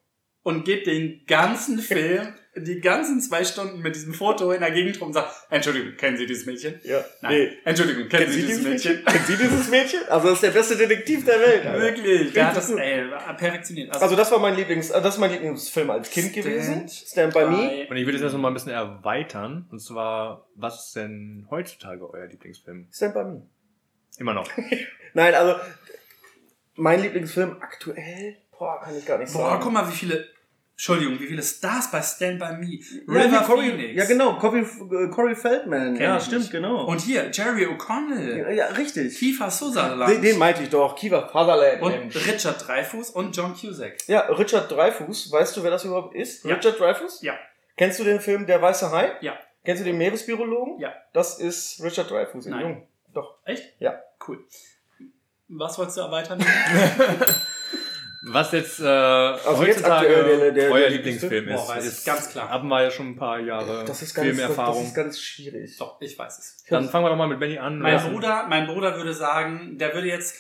[0.44, 5.00] und geht den ganzen Film, die ganzen zwei Stunden mit diesem Foto in der Gegend
[5.02, 6.80] rum und sagt, Entschuldigung, kennen Sie dieses Mädchen?
[6.84, 7.04] Ja.
[7.22, 7.34] Nein.
[7.34, 7.58] Nee.
[7.66, 9.04] Entschuldigung, kennen, Sie dieses Mädchen?
[9.06, 10.02] Kennen Sie dieses Mädchen?
[10.08, 11.66] Also das ist der beste Detektiv der Welt.
[11.66, 11.82] Alter.
[11.82, 13.06] Wirklich, der hat das, ey,
[13.38, 14.00] perfektioniert.
[14.00, 16.88] Also das war mein Lieblings, äh, das ist mein Lieblingsfilm als Kind Stand gewesen.
[16.90, 17.88] Stand by Me.
[17.90, 19.68] Und ich würde es jetzt noch mal ein bisschen erweitern.
[19.72, 22.88] Und zwar, was ist denn heutzutage euer Lieblingsfilm?
[22.92, 23.48] Stand by Me.
[24.20, 24.48] Immer noch.
[25.14, 25.56] Nein, also
[26.76, 29.64] mein Lieblingsfilm aktuell, boah, kann ich gar nicht Boah, sagen.
[29.64, 30.28] guck mal, wie viele,
[30.76, 32.80] Entschuldigung, wie viele Stars bei Stand By Me.
[32.80, 33.96] ja, River wie Corey, Phoenix.
[33.96, 35.94] ja genau, Corey, äh, Corey Feldman.
[35.94, 36.52] Kenn ja, stimmt, nicht.
[36.52, 36.86] genau.
[36.86, 39.16] Und hier, Jerry O'Connell, ja, ja, richtig.
[39.18, 41.82] Kiefer Sutherland Den, den meinte ich doch, Kiva Fatherland.
[41.82, 42.16] und Mensch.
[42.28, 43.98] Richard Dreyfuss und John Cusack.
[44.08, 46.44] Ja, Richard Dreyfuss, weißt du, wer das überhaupt ist?
[46.44, 46.56] Ja.
[46.56, 47.22] Richard Dreyfuss?
[47.22, 47.36] Ja.
[47.78, 49.12] Kennst du den Film Der Weiße Hai?
[49.22, 49.38] Ja.
[49.64, 50.80] Kennst du den Meeresbiologen?
[50.80, 50.94] Ja.
[51.14, 52.62] Das ist Richard Dreyfuss in Nein.
[52.62, 52.88] Jung.
[53.14, 53.36] Doch.
[53.46, 53.64] Echt?
[53.80, 54.02] Ja.
[54.28, 54.44] Cool.
[55.50, 56.44] Was wolltest du erweitern?
[58.26, 61.84] Was jetzt, äh, Also jetzt heutzutage aktuell der- der- euer der Lieblingsfilm Boah, ist, weiß
[61.86, 62.50] ich, ist, ganz klar.
[62.50, 64.86] Haben wir ja schon ein paar Jahre Das ist ganz, das, das Filmerfahrung.
[64.86, 65.78] ist ganz schwierig.
[65.78, 66.64] Doch, ich weiß es.
[66.70, 67.80] Dann fangen wir doch mal mit Benny an.
[67.80, 70.36] Mein Bruder, mein Bruder würde sagen, der würde jetzt,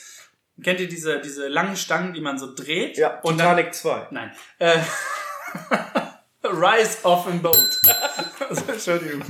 [0.64, 2.98] kennt ihr diese, diese langen Stangen, die man so dreht?
[2.98, 4.08] Ja, und dann, Titanic 2.
[4.12, 4.32] nein.
[4.60, 4.78] Äh,
[6.46, 7.58] Rise of a Boat.
[8.50, 9.24] also, Entschuldigung.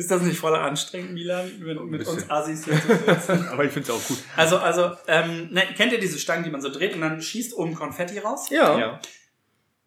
[0.00, 2.30] Ist das nicht voll anstrengend, Milan, mit, mit uns.
[2.30, 3.48] Assis hier zu sitzen?
[3.52, 4.16] Aber ich finde es auch gut.
[4.34, 7.54] Also, also, ähm, ne, kennt ihr diese Stangen, die man so dreht und dann schießt
[7.54, 8.48] oben Konfetti raus?
[8.48, 8.78] Ja.
[8.78, 9.00] Ja.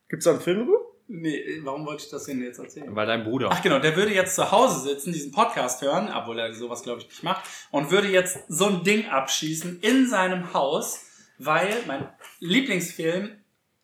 [0.10, 0.78] Gibt's da einen Film drüber?
[1.08, 2.96] Nee, warum wollte ich das denn jetzt erzählen?
[2.96, 3.50] Weil dein Bruder.
[3.52, 7.02] Ach genau, der würde jetzt zu Hause sitzen, diesen Podcast hören, obwohl er sowas glaube
[7.02, 11.08] ich nicht macht, und würde jetzt so ein Ding abschießen in seinem Haus,
[11.40, 12.08] weil mein
[12.40, 13.32] Lieblingsfilm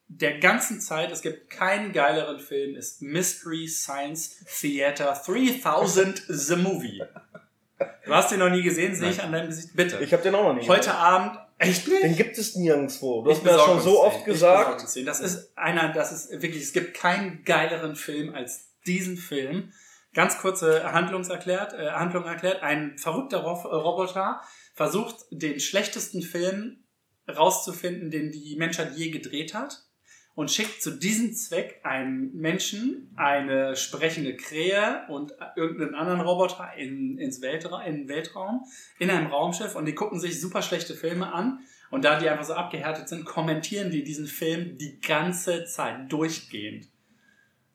[0.09, 7.03] der ganzen Zeit, es gibt keinen geileren Film, ist Mystery Science Theater 3000 The Movie.
[8.05, 9.75] Du hast den noch nie gesehen, sehe ich an deinem Gesicht.
[9.75, 9.99] Bitte.
[9.99, 10.95] Ich habe den auch noch nicht Heute gesehen.
[10.95, 12.03] Abend, echt nicht?
[12.03, 13.21] Den gibt es nirgendwo.
[13.21, 14.83] Du Ich hast mir das schon so oft gesagt.
[15.05, 19.71] Das ist einer, das ist wirklich, es gibt keinen geileren Film als diesen Film.
[20.15, 22.63] Ganz kurze Handlungs erklärt, äh, Handlung erklärt.
[22.63, 24.41] Ein verrückter äh, Roboter
[24.73, 26.83] versucht, den schlechtesten Film
[27.29, 29.83] rauszufinden, den die Menschheit je gedreht hat.
[30.39, 37.17] Und schickt zu diesem Zweck einen Menschen, eine sprechende Krähe und irgendeinen anderen Roboter in,
[37.17, 38.63] ins Weltra in den Weltraum,
[38.99, 41.59] in einem Raumschiff und die gucken sich super schlechte Filme an
[41.91, 46.87] und da die einfach so abgehärtet sind, kommentieren die diesen Film die ganze Zeit durchgehend.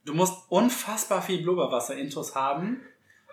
[0.06, 2.80] Du musst unfassbar viel Blubberwasser-Intos haben,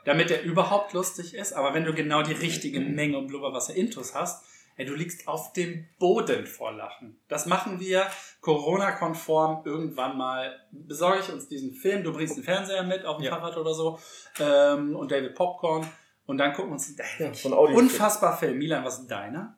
[0.03, 1.53] damit er überhaupt lustig ist.
[1.53, 4.43] Aber wenn du genau die richtige Menge Blubberwasser-Intos hast,
[4.77, 7.19] ey, du liegst auf dem Boden vor Lachen.
[7.27, 8.05] Das machen wir
[8.41, 10.55] Corona-konform irgendwann mal.
[10.71, 12.03] Besorge ich uns diesen Film.
[12.03, 13.31] Du bringst den Fernseher mit auf dem Ja.
[13.35, 13.99] Fahrrad oder so
[14.39, 15.85] ähm, und David Popcorn.
[16.25, 17.77] Und dann gucken wir uns ey, Ja, ein Audio.
[17.77, 18.57] Unfassbar Film.
[18.57, 19.57] Milan, was ist deiner?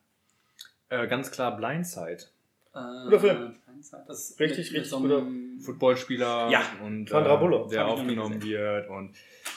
[0.90, 2.24] Äh, ganz klar Blindside.
[2.74, 3.56] Äh, Guter Film.
[4.08, 6.62] Das ist Richtig, mit, richtig mit so einem- Footballspieler Ja.
[6.84, 7.14] und äh,
[7.70, 9.14] der aufgenommen wird und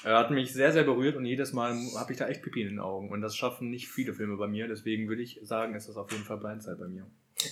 [0.07, 2.68] er hat mich sehr, sehr berührt und jedes Mal habe ich da echt Pipi in
[2.68, 5.88] den Augen und das schaffen nicht viele Filme bei mir, deswegen würde ich sagen, ist
[5.88, 7.07] das auf jeden Fall Blindside bei mir.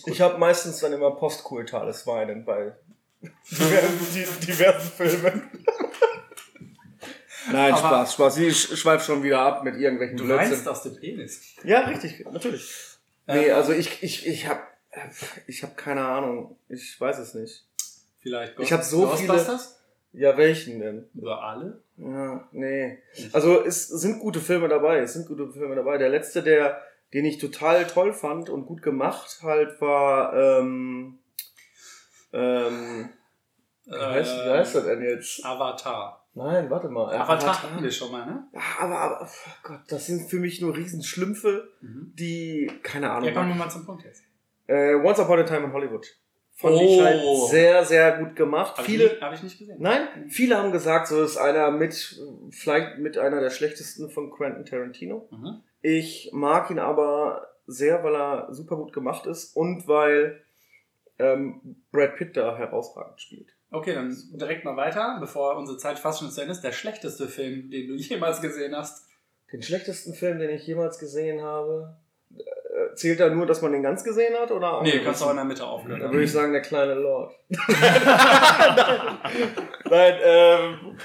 [0.07, 2.73] Ich habe meistens dann immer postkultales Weinen bei
[3.51, 5.43] diversen, diversen Filmen.
[7.53, 8.35] Nein, Aber- Spaß, Spaß.
[8.37, 10.51] Sie sch- schweift schon wieder ab mit irgendwelchen Du Blödsinn.
[10.53, 11.41] weinst aus dem Penis.
[11.63, 12.71] Ja, richtig, natürlich.
[13.27, 14.61] Nee, Ähm, also ich, ich, ich habe
[15.47, 16.57] ich hab keine Ahnung.
[16.69, 17.65] Ich weiß es nicht.
[18.21, 19.79] Vielleicht Ich hab so Ghostbusters?
[20.15, 21.09] Ja, welchen denn?
[21.15, 21.81] Über alle?
[21.97, 22.99] Ja, nee.
[23.33, 24.99] Also es sind gute Filme dabei.
[25.01, 25.99] Es sind gute Filme dabei.
[25.99, 26.81] Der letzte, der,
[27.13, 31.19] den ich total toll fand und gut gemacht halt war, ähm,
[32.33, 33.11] ähm,
[33.87, 35.45] wie heißt, wie heißt das denn jetzt?
[35.45, 36.25] Avatar.
[36.35, 37.13] Nein, warte mal.
[37.13, 38.45] äh, Avatar hatten wir schon mal, ne?
[38.53, 42.13] Ja, Aber, aber, oh Gott, das sind für mich nur Riesenschlümpfe, Mhm.
[42.19, 43.33] die, keine Ja, Ahnung.
[43.35, 44.23] kommen wir mal zum Punkt jetzt.
[44.67, 46.07] äh, Once Upon a Time in Hollywood.
[46.57, 46.81] Fand Oh.
[46.81, 48.79] ich halt sehr, sehr gut gemacht.
[48.79, 49.77] Hab Viele, ich, nie- hab ich nicht gesehen.
[49.81, 54.65] Nein, viele haben gesagt, so ist einer mit, vielleicht mit einer der schlechtesten von Quentin
[54.65, 55.29] Tarantino.
[55.33, 55.63] Mhm.
[55.83, 60.43] Ich mag ihn aber sehr, weil er super gut gemacht ist und weil
[61.19, 63.49] ähm, Brad Pitt da herausragend spielt.
[63.71, 66.63] Okay, dann direkt mal weiter, bevor unsere Zeit fast schon zu Ende ist.
[66.63, 69.09] Der schlechteste Film, den du jemals gesehen hast.
[69.53, 71.97] Den schlechtesten Film, den ich jemals gesehen habe,
[72.97, 74.51] zählt da nur, dass man den ganz gesehen hat?
[74.51, 76.01] Oder Nee, kannst du auch in der Mitte aufhören.
[76.01, 77.33] Da würde ich sagen, der kleine Lord.
[79.91, 80.99] Nein, ähm,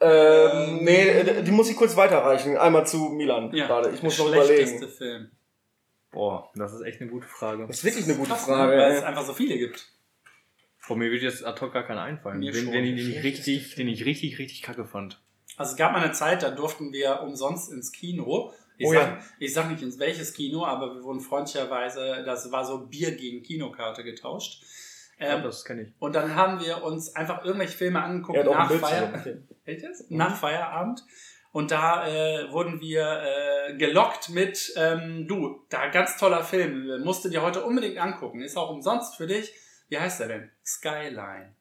[0.00, 2.56] ähm, nee, äh, die muss ich kurz weiterreichen.
[2.56, 3.52] Einmal zu Milan.
[3.54, 3.90] Ja, Gerade.
[3.90, 4.88] Ich muss der noch überlegen.
[4.88, 5.30] Film.
[6.10, 7.66] Boah, das ist echt eine gute Frage.
[7.66, 8.72] Das ist wirklich eine gute Krass, Frage.
[8.76, 8.82] ne?
[8.82, 9.88] Weil es einfach so viele gibt.
[10.78, 12.72] Vor mir wird jetzt ad hoc gar keiner einfallen, Mir den, schon.
[12.72, 15.20] den, ich- den ich richtig, den ich richtig, richtig kacke fand.
[15.56, 18.52] Also es gab mal eine Zeit, da durften wir umsonst ins Kino.
[18.80, 19.24] Ich, Oh sag, ja.
[19.38, 23.42] ich sag nicht ins welches Kino, aber wir wurden freundlicherweise, das war so Bier gegen
[23.42, 24.62] Kinokarte getauscht.
[25.18, 25.88] Ja, Ähm, das kenne ich.
[25.98, 29.12] und dann haben wir uns einfach irgendwelche Filme angeguckt ein nach, Feier.
[29.14, 29.36] Okay.
[30.08, 30.16] Mhm.
[30.16, 31.04] nach Feierabend.
[31.52, 37.24] Und da äh, wurden wir äh, gelockt mit, ähm, du, da ganz toller Film, musst
[37.24, 39.52] du dir heute unbedingt angucken, ist auch umsonst für dich.
[39.88, 40.50] Wie heißt der denn?
[40.64, 41.54] Skyline.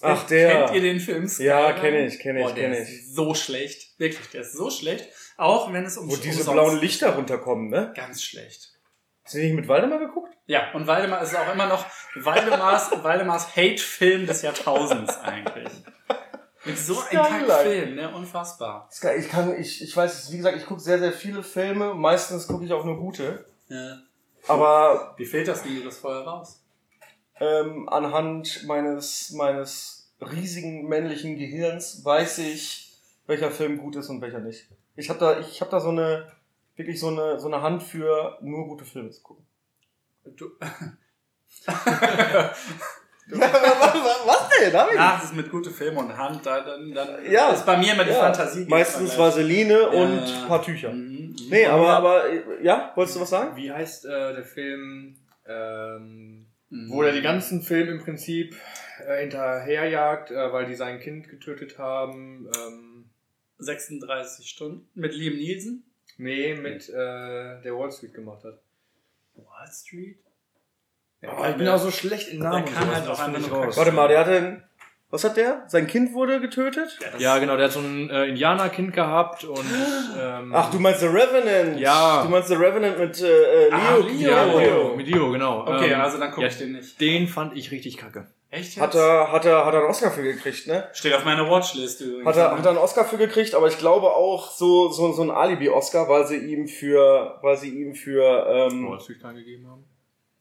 [0.00, 0.50] Ach, der.
[0.66, 1.80] Kennt ihr den Film Ja, Skyline?
[1.80, 3.98] kenn ich, kenn ich, Boah, der kenn ist so schlecht.
[3.98, 5.08] Wirklich, der ist so schlecht.
[5.36, 7.92] Auch wenn es um Wo diese blauen Lichter runterkommen, ne?
[7.94, 8.72] Ganz schlecht.
[9.24, 10.34] Hast du nicht mit Waldemar geguckt?
[10.46, 15.72] Ja, und Waldemar ist auch immer noch Waldemars, Waldemars Hate-Film des Jahrtausends eigentlich.
[16.64, 17.46] Mit so einem.
[17.46, 18.14] Kack-Film, ne?
[18.14, 18.88] Unfassbar.
[19.18, 21.94] Ich kann, ich, ich weiß, wie gesagt, ich gucke sehr, sehr viele Filme.
[21.94, 23.44] Meistens gucke ich auch nur gute.
[23.68, 23.98] Ja.
[24.48, 26.62] Aber Wie fehlt das denn dir das vorher raus?
[27.42, 32.92] ähm, anhand meines, meines riesigen männlichen Gehirns weiß ich,
[33.26, 34.68] welcher Film gut ist und welcher nicht.
[34.96, 36.30] Ich habe da, ich habe da so eine,
[36.76, 39.46] wirklich so eine, so eine Hand für nur gute Filme zu gucken.
[40.36, 40.50] Du,
[43.30, 44.72] was denn?
[44.74, 47.50] Hab ich Ach, das ist mit gute Filme und Hand, da, dann, dann Ja.
[47.50, 48.20] ist bei mir immer die Ja.
[48.20, 48.66] Fantasie.
[48.68, 49.16] Meistens.
[49.18, 50.42] Vaseline und Ja.
[50.42, 50.90] ein paar Tücher.
[50.90, 51.34] Mhm.
[51.48, 53.56] Nee, aber, aber, äh, ja, wolltest du was sagen?
[53.56, 55.16] Wie heißt äh, der Film,
[55.46, 56.90] ähm, Mhm.
[56.90, 58.56] wo er die ganzen Film im Prinzip
[59.06, 62.48] äh, hinterherjagt, äh, weil die sein Kind getötet haben?
[62.56, 62.91] Ähm,
[63.62, 65.84] 36 Stunden mit Liam Nielsen.
[66.18, 66.92] nee, mit äh,
[67.62, 68.58] der Wall Street gemacht hat.
[69.36, 70.16] Wall Street?
[71.22, 72.64] Ja, ich bin auch so schlecht in Namen.
[72.64, 73.76] Der kann halt auch einfach nur raus.
[73.76, 74.62] Warte mal, der hatte, ein-
[75.10, 75.64] was hat der?
[75.68, 76.98] Sein Kind wurde getötet?
[77.18, 79.64] Ja, genau, der hat so ein äh, Indianerkind gehabt und.
[80.18, 81.78] Ähm, Ach, du meinst The Revenant?
[81.78, 82.22] Ja.
[82.22, 83.76] Du meinst The Revenant mit äh, äh, Leo?
[83.76, 84.30] Ah, Leo.
[84.30, 84.58] Ja, Leo.
[84.58, 85.66] Leo, mit Leo, genau.
[85.66, 87.00] Okay, Ähm, also dann gucke ja, ich den nicht.
[87.00, 88.26] Den fand ich richtig kacke.
[88.52, 90.86] Echt Hat er, hat er, hat er einen Oscar für gekriegt, ne?
[90.92, 92.26] Steht auf meiner Watchlist übrigens.
[92.26, 95.22] Hat er, hat er einen Oscar für gekriegt, aber ich glaube auch so, so, so
[95.22, 99.84] ein Alibi-Oscar, weil sie ihm für, weil sie ihm für, ähm, Wall Street gegeben haben.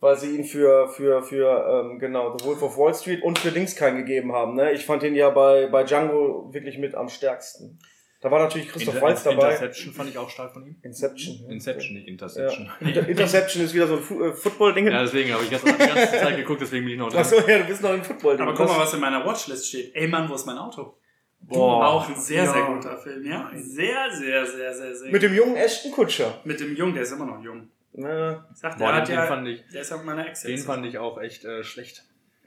[0.01, 3.53] weil sie ihn für, für, für, ähm, genau, The Wolf of Wall Street und für
[3.53, 4.73] Dings keinen gegeben haben, ne?
[4.73, 7.79] Ich fand den ja bei, bei Django wirklich mit am stärksten.
[8.21, 9.49] Da war natürlich Christoph Inter Waltz dabei.
[9.51, 10.75] Interception fand ich auch stark von ihm.
[10.83, 11.49] Inception.
[11.49, 12.67] Inception, nicht Interception.
[12.79, 12.87] Ja.
[12.87, 14.87] Inter Interception ist wieder so ein äh, Football-Ding.
[14.87, 17.21] Ja, deswegen habe ich jetzt die ganze Zeit geguckt, deswegen bin ich noch dran.
[17.21, 18.45] Achso, ja, du bist noch im Football-Ding.
[18.47, 19.95] Aber guck mal, was in meiner Watchlist steht.
[19.95, 20.97] Ey Mann, wo ist mein Auto?
[21.39, 21.87] Boah.
[21.87, 22.67] Auch ein sehr, sehr Ja.
[22.75, 23.49] guter Film, ja?
[23.55, 25.11] Sehr, sehr, sehr, sehr, sehr.
[25.11, 26.39] Mit dem jungen Ashton Kutscher.
[26.43, 27.69] mit dem Jungen, der ist immer noch jung.
[27.93, 30.05] Na, Ich sag, der Boah, hat den, ja, den fand ich, der ist ja mit
[30.05, 32.03] meiner Ex den fand ich auch echt äh, schlecht.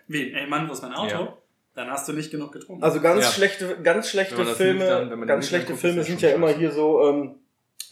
[0.07, 0.33] Wen?
[0.35, 1.11] Ey Mann, wo ist mein Auto?
[1.15, 1.37] Ja.
[1.75, 2.83] Dann hast du nicht genug getrunken.
[2.85, 3.31] Also ganz Ja.
[3.33, 7.37] schlechte, ganz schlechte Filme, dann- ganz schlechte anguckt, Filme sind ja immer hier so ähm,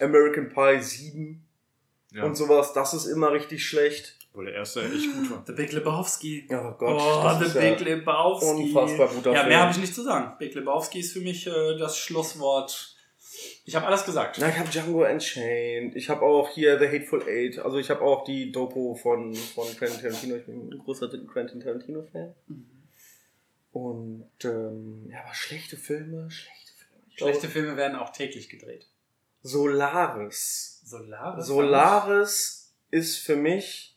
[0.00, 1.44] American Pie 7
[2.12, 2.24] Ja.
[2.24, 2.72] und sowas.
[2.72, 4.18] Das ist immer richtig schlecht.
[4.30, 5.42] Obwohl der erste echt gut war.
[5.46, 6.48] The Big Lebowski.
[6.50, 8.46] Oh Gott, oh, das The ist Big ja Lebowski.
[8.46, 9.48] unfassbar guter Ja, Film.
[9.48, 10.32] mehr habe ich nicht zu sagen.
[10.38, 12.96] Big Lebowski ist für mich äh, das Schlusswort.
[13.64, 14.38] Ich habe alles gesagt.
[14.40, 15.96] Na, ich habe Django Unchained.
[15.96, 17.58] Ich habe auch hier The Hateful Eight.
[17.58, 20.36] Also ich habe auch die Doku von, von Quentin Tarantino.
[20.36, 22.34] Ich bin ein großer Quentin Tarantino-Fan.
[22.46, 22.66] Mhm.
[23.72, 27.02] Und ähm, ja, aber schlechte Filme, schlechte Filme.
[27.14, 28.86] Schlechte glaube, Filme werden auch täglich gedreht.
[29.42, 30.80] Solaris.
[30.84, 31.46] Solaris.
[31.46, 33.96] Solaris ist für mich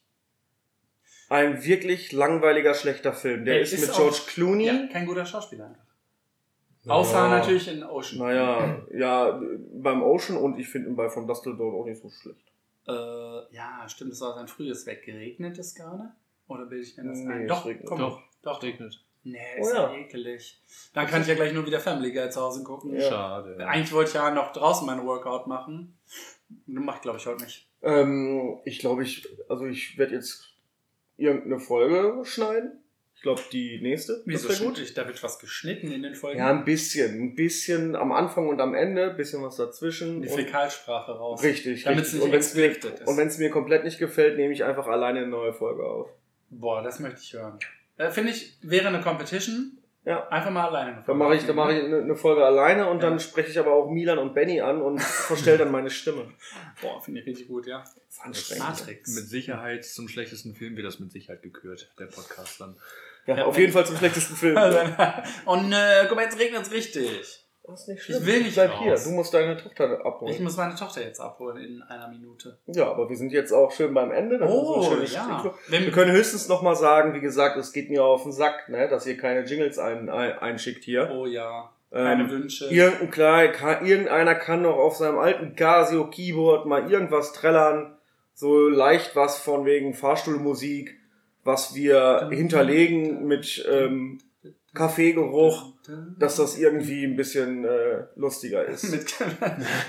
[1.29, 3.45] ein wirklich langweiliger, schlechter Film.
[3.45, 4.65] Der Ey, ist, ist mit auch- George Clooney.
[4.67, 5.81] Ja, kein guter Schauspieler einfach.
[6.87, 7.27] Außer Ja.
[7.29, 8.19] natürlich in Ocean.
[8.19, 9.41] Naja, ja,
[9.73, 12.45] beim Ocean und ich finde ihn bei From Dust Till Dawn auch nicht so schlecht.
[12.87, 12.91] Äh,
[13.55, 15.03] ja, stimmt, es war sein frühes Weg.
[15.03, 16.11] Geregnet es gerade?
[16.47, 17.41] Oder bilde ich mir das Nee, ein?
[17.41, 17.87] es Doch, regnet.
[17.87, 17.97] komm.
[17.97, 18.21] Doch.
[18.43, 18.61] Doch.
[18.61, 19.03] Regnet.
[19.25, 19.91] Nee, Oh ist ja.
[19.91, 20.61] ja ekelig.
[20.93, 22.95] Dann kann ich ja gleich nur wieder Family Guy zu Hause gucken.
[22.95, 23.09] Ja.
[23.09, 23.67] Schade.
[23.67, 25.97] Eigentlich wollte ich ja noch draußen mein Workout machen.
[26.67, 27.67] Macht, glaube ich, heute nicht.
[27.81, 30.53] Ähm, ich glaube, ich, also ich werde jetzt
[31.17, 32.83] irgendeine Folge schneiden.
[33.15, 34.21] Ich glaube, die nächste.
[34.25, 34.95] Wieso das gut?
[34.95, 36.37] Da wird was geschnitten in den Folgen.
[36.37, 37.19] Ja, ein bisschen.
[37.19, 40.21] Ein bisschen am Anfang und am Ende, ein bisschen was dazwischen.
[40.21, 41.41] die Fäkalsprache raus.
[41.41, 42.19] Richtig, Damit es richtig.
[42.19, 42.31] nicht Und
[43.17, 43.39] wenn es ist.
[43.39, 46.09] und mir komplett nicht gefällt, nehme ich einfach alleine eine neue Folge auf.
[46.51, 47.57] Boah, das möchte ich hören.
[47.97, 49.77] Äh, Finde ich, wäre eine Competition.
[50.03, 50.27] Ja.
[50.27, 50.97] Einfach mal alleine.
[50.97, 53.09] eine Dann mache ich, dann mache ich eine, eine Folge alleine und Ja.
[53.09, 56.31] dann spreche ich aber auch Milan und Benny an und verstelle dann meine Stimme.
[56.81, 57.79] Boah, finde ich richtig gut, ja.
[57.79, 58.63] Das ist anstrengend.
[58.67, 59.15] Matrix.
[59.15, 62.75] Mit Sicherheit zum schlechtesten Film wird das mit Sicherheit gekürt, der Podcast dann.
[63.25, 64.55] Ja, Ja, auf jeden Fall zum schlechtesten Film.
[65.47, 67.44] oh nö, guck mal, jetzt regnet es richtig.
[67.67, 68.79] Das ist nicht Ich will nicht Bleib raus.
[68.81, 70.43] hier, du musst deine Tochter Ich abholen.
[70.43, 72.57] muss meine Tochter jetzt abholen in einer Minute.
[72.67, 74.37] Ja, aber wir sind jetzt auch schön beim Ende.
[74.37, 75.51] Das ist Oh, ein schönes ja.
[75.69, 78.87] Wir können höchstens noch mal sagen, wie gesagt, es geht mir auf den Sack, ne,
[78.87, 81.09] dass ihr keine Jingles ein, ein, einschickt hier.
[81.11, 81.71] Oh ja.
[81.91, 82.65] Keine Ähm, Wünsche.
[82.65, 87.95] Irgendein klein, kann, irgendeiner kann noch auf seinem alten Casio Keyboard mal irgendwas trällern,
[88.33, 90.95] so leicht was von wegen Fahrstuhlmusik,
[91.45, 94.19] was wir hinterlegen mit ähm,
[94.75, 95.73] Kaffeegeruch,
[96.19, 98.91] dass das irgendwie ein bisschen äh, lustiger ist.
[98.91, 99.15] Mit,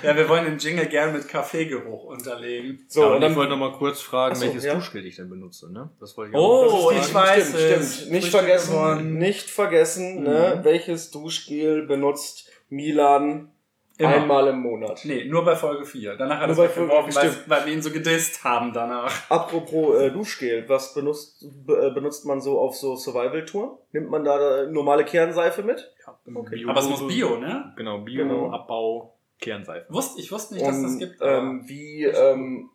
[0.03, 2.85] ja, wir wollen den Jingle gern mit Kaffeegeruch unterlegen.
[2.89, 4.75] So, ja, und dann ich wollte noch mal kurz fragen, so, welches ja.
[4.75, 5.91] Duschgel ich denn benutze, ne?
[6.01, 7.97] Das wollte ich Oh, auch ich Stimmt, weiß stimmt, es.
[7.97, 8.13] stimmt.
[8.13, 9.19] Nicht vergessen, gewonnen.
[9.19, 10.65] nicht vergessen, ne, Mhm.
[10.65, 13.51] welches Duschgel benutzt Milan
[13.99, 14.09] Immer.
[14.11, 15.01] Einmal im Monat.
[15.05, 16.17] Nee, nur bei Folge 4.
[16.17, 18.73] Danach hat Nur er bei es Folge- weggeworfen, weil, weil wir ihn so gedisst haben
[18.75, 19.31] danach.
[19.31, 23.79] Apropos äh, Duschgel, was benutzt, be, äh, benutzt man so auf so Survival-Touren?
[23.93, 25.95] Nimmt man da äh, normale Kernseife mit?
[26.35, 26.57] Okay.
[26.57, 27.73] Bio- Aber es muss Bio, ne?
[27.77, 28.51] Genau, Bio, Genau.
[28.51, 29.87] Abbau, Kernseife.
[29.89, 31.17] Wusst, ich wusste nicht, dass Und das gibt.
[31.23, 32.69] ähm, wie, ähm,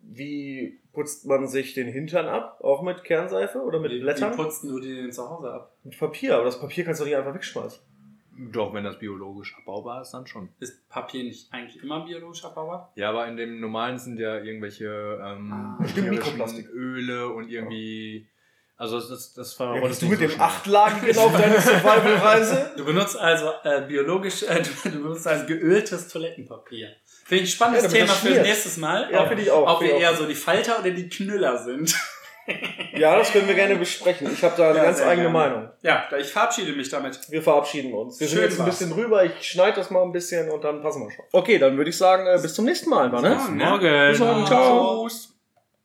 [0.00, 2.58] wie putzt man sich den Hintern ab?
[2.62, 4.32] Auch mit Kernseife oder mit wie, Blättern?
[4.32, 5.76] Wie putzen du den zu Hause ab?
[5.84, 7.82] mit Papier, aber das Papier kannst du nicht einfach wegschmeißen.
[8.50, 10.48] Doch, wenn das biologisch abbaubar ist, dann schon.
[10.58, 12.90] Ist Papier nicht eigentlich immer biologisch abbaubar?
[12.96, 14.86] Ja, aber in dem normalen sind ja irgendwelche
[15.22, 15.78] ähm, Ah.
[15.96, 16.68] Mikroplastik.
[16.70, 18.26] Öle und irgendwie.
[18.78, 20.40] Also das, das, das Ja, bist du mit so dem.
[20.40, 22.72] Achtlagigen auf deine Survival-Reise?
[22.76, 26.88] Du benutzt also äh, biologisch, äh, du, du benutzt also geöltes Toilettenpapier.
[27.24, 29.08] Finde ich ein spannendes Ja, Thema das für nächstes Mal.
[29.12, 31.94] Ja, ob, finde ich auch, Ob wir eher so die Falter oder die Knüller sind.
[32.94, 34.30] Ja, das können wir gerne besprechen.
[34.32, 35.30] Ich habe da eine Ja, ganz eigene gerne.
[35.30, 35.68] Meinung.
[35.82, 37.18] Ja, ich verabschiede mich damit.
[37.30, 38.18] Wir verabschieden uns.
[38.20, 39.24] Wir Schön sind jetzt ein bisschen rüber.
[39.24, 41.24] Ich schneide das mal ein bisschen und dann passen wir schon.
[41.32, 43.08] Okay, dann würde ich sagen, äh, bis zum nächsten Mal.
[43.08, 43.20] Ne?
[43.20, 44.08] Bis morgen.
[44.10, 44.46] Bis morgen.
[44.46, 45.08] Ciao.
[45.08, 45.32] Tschüss.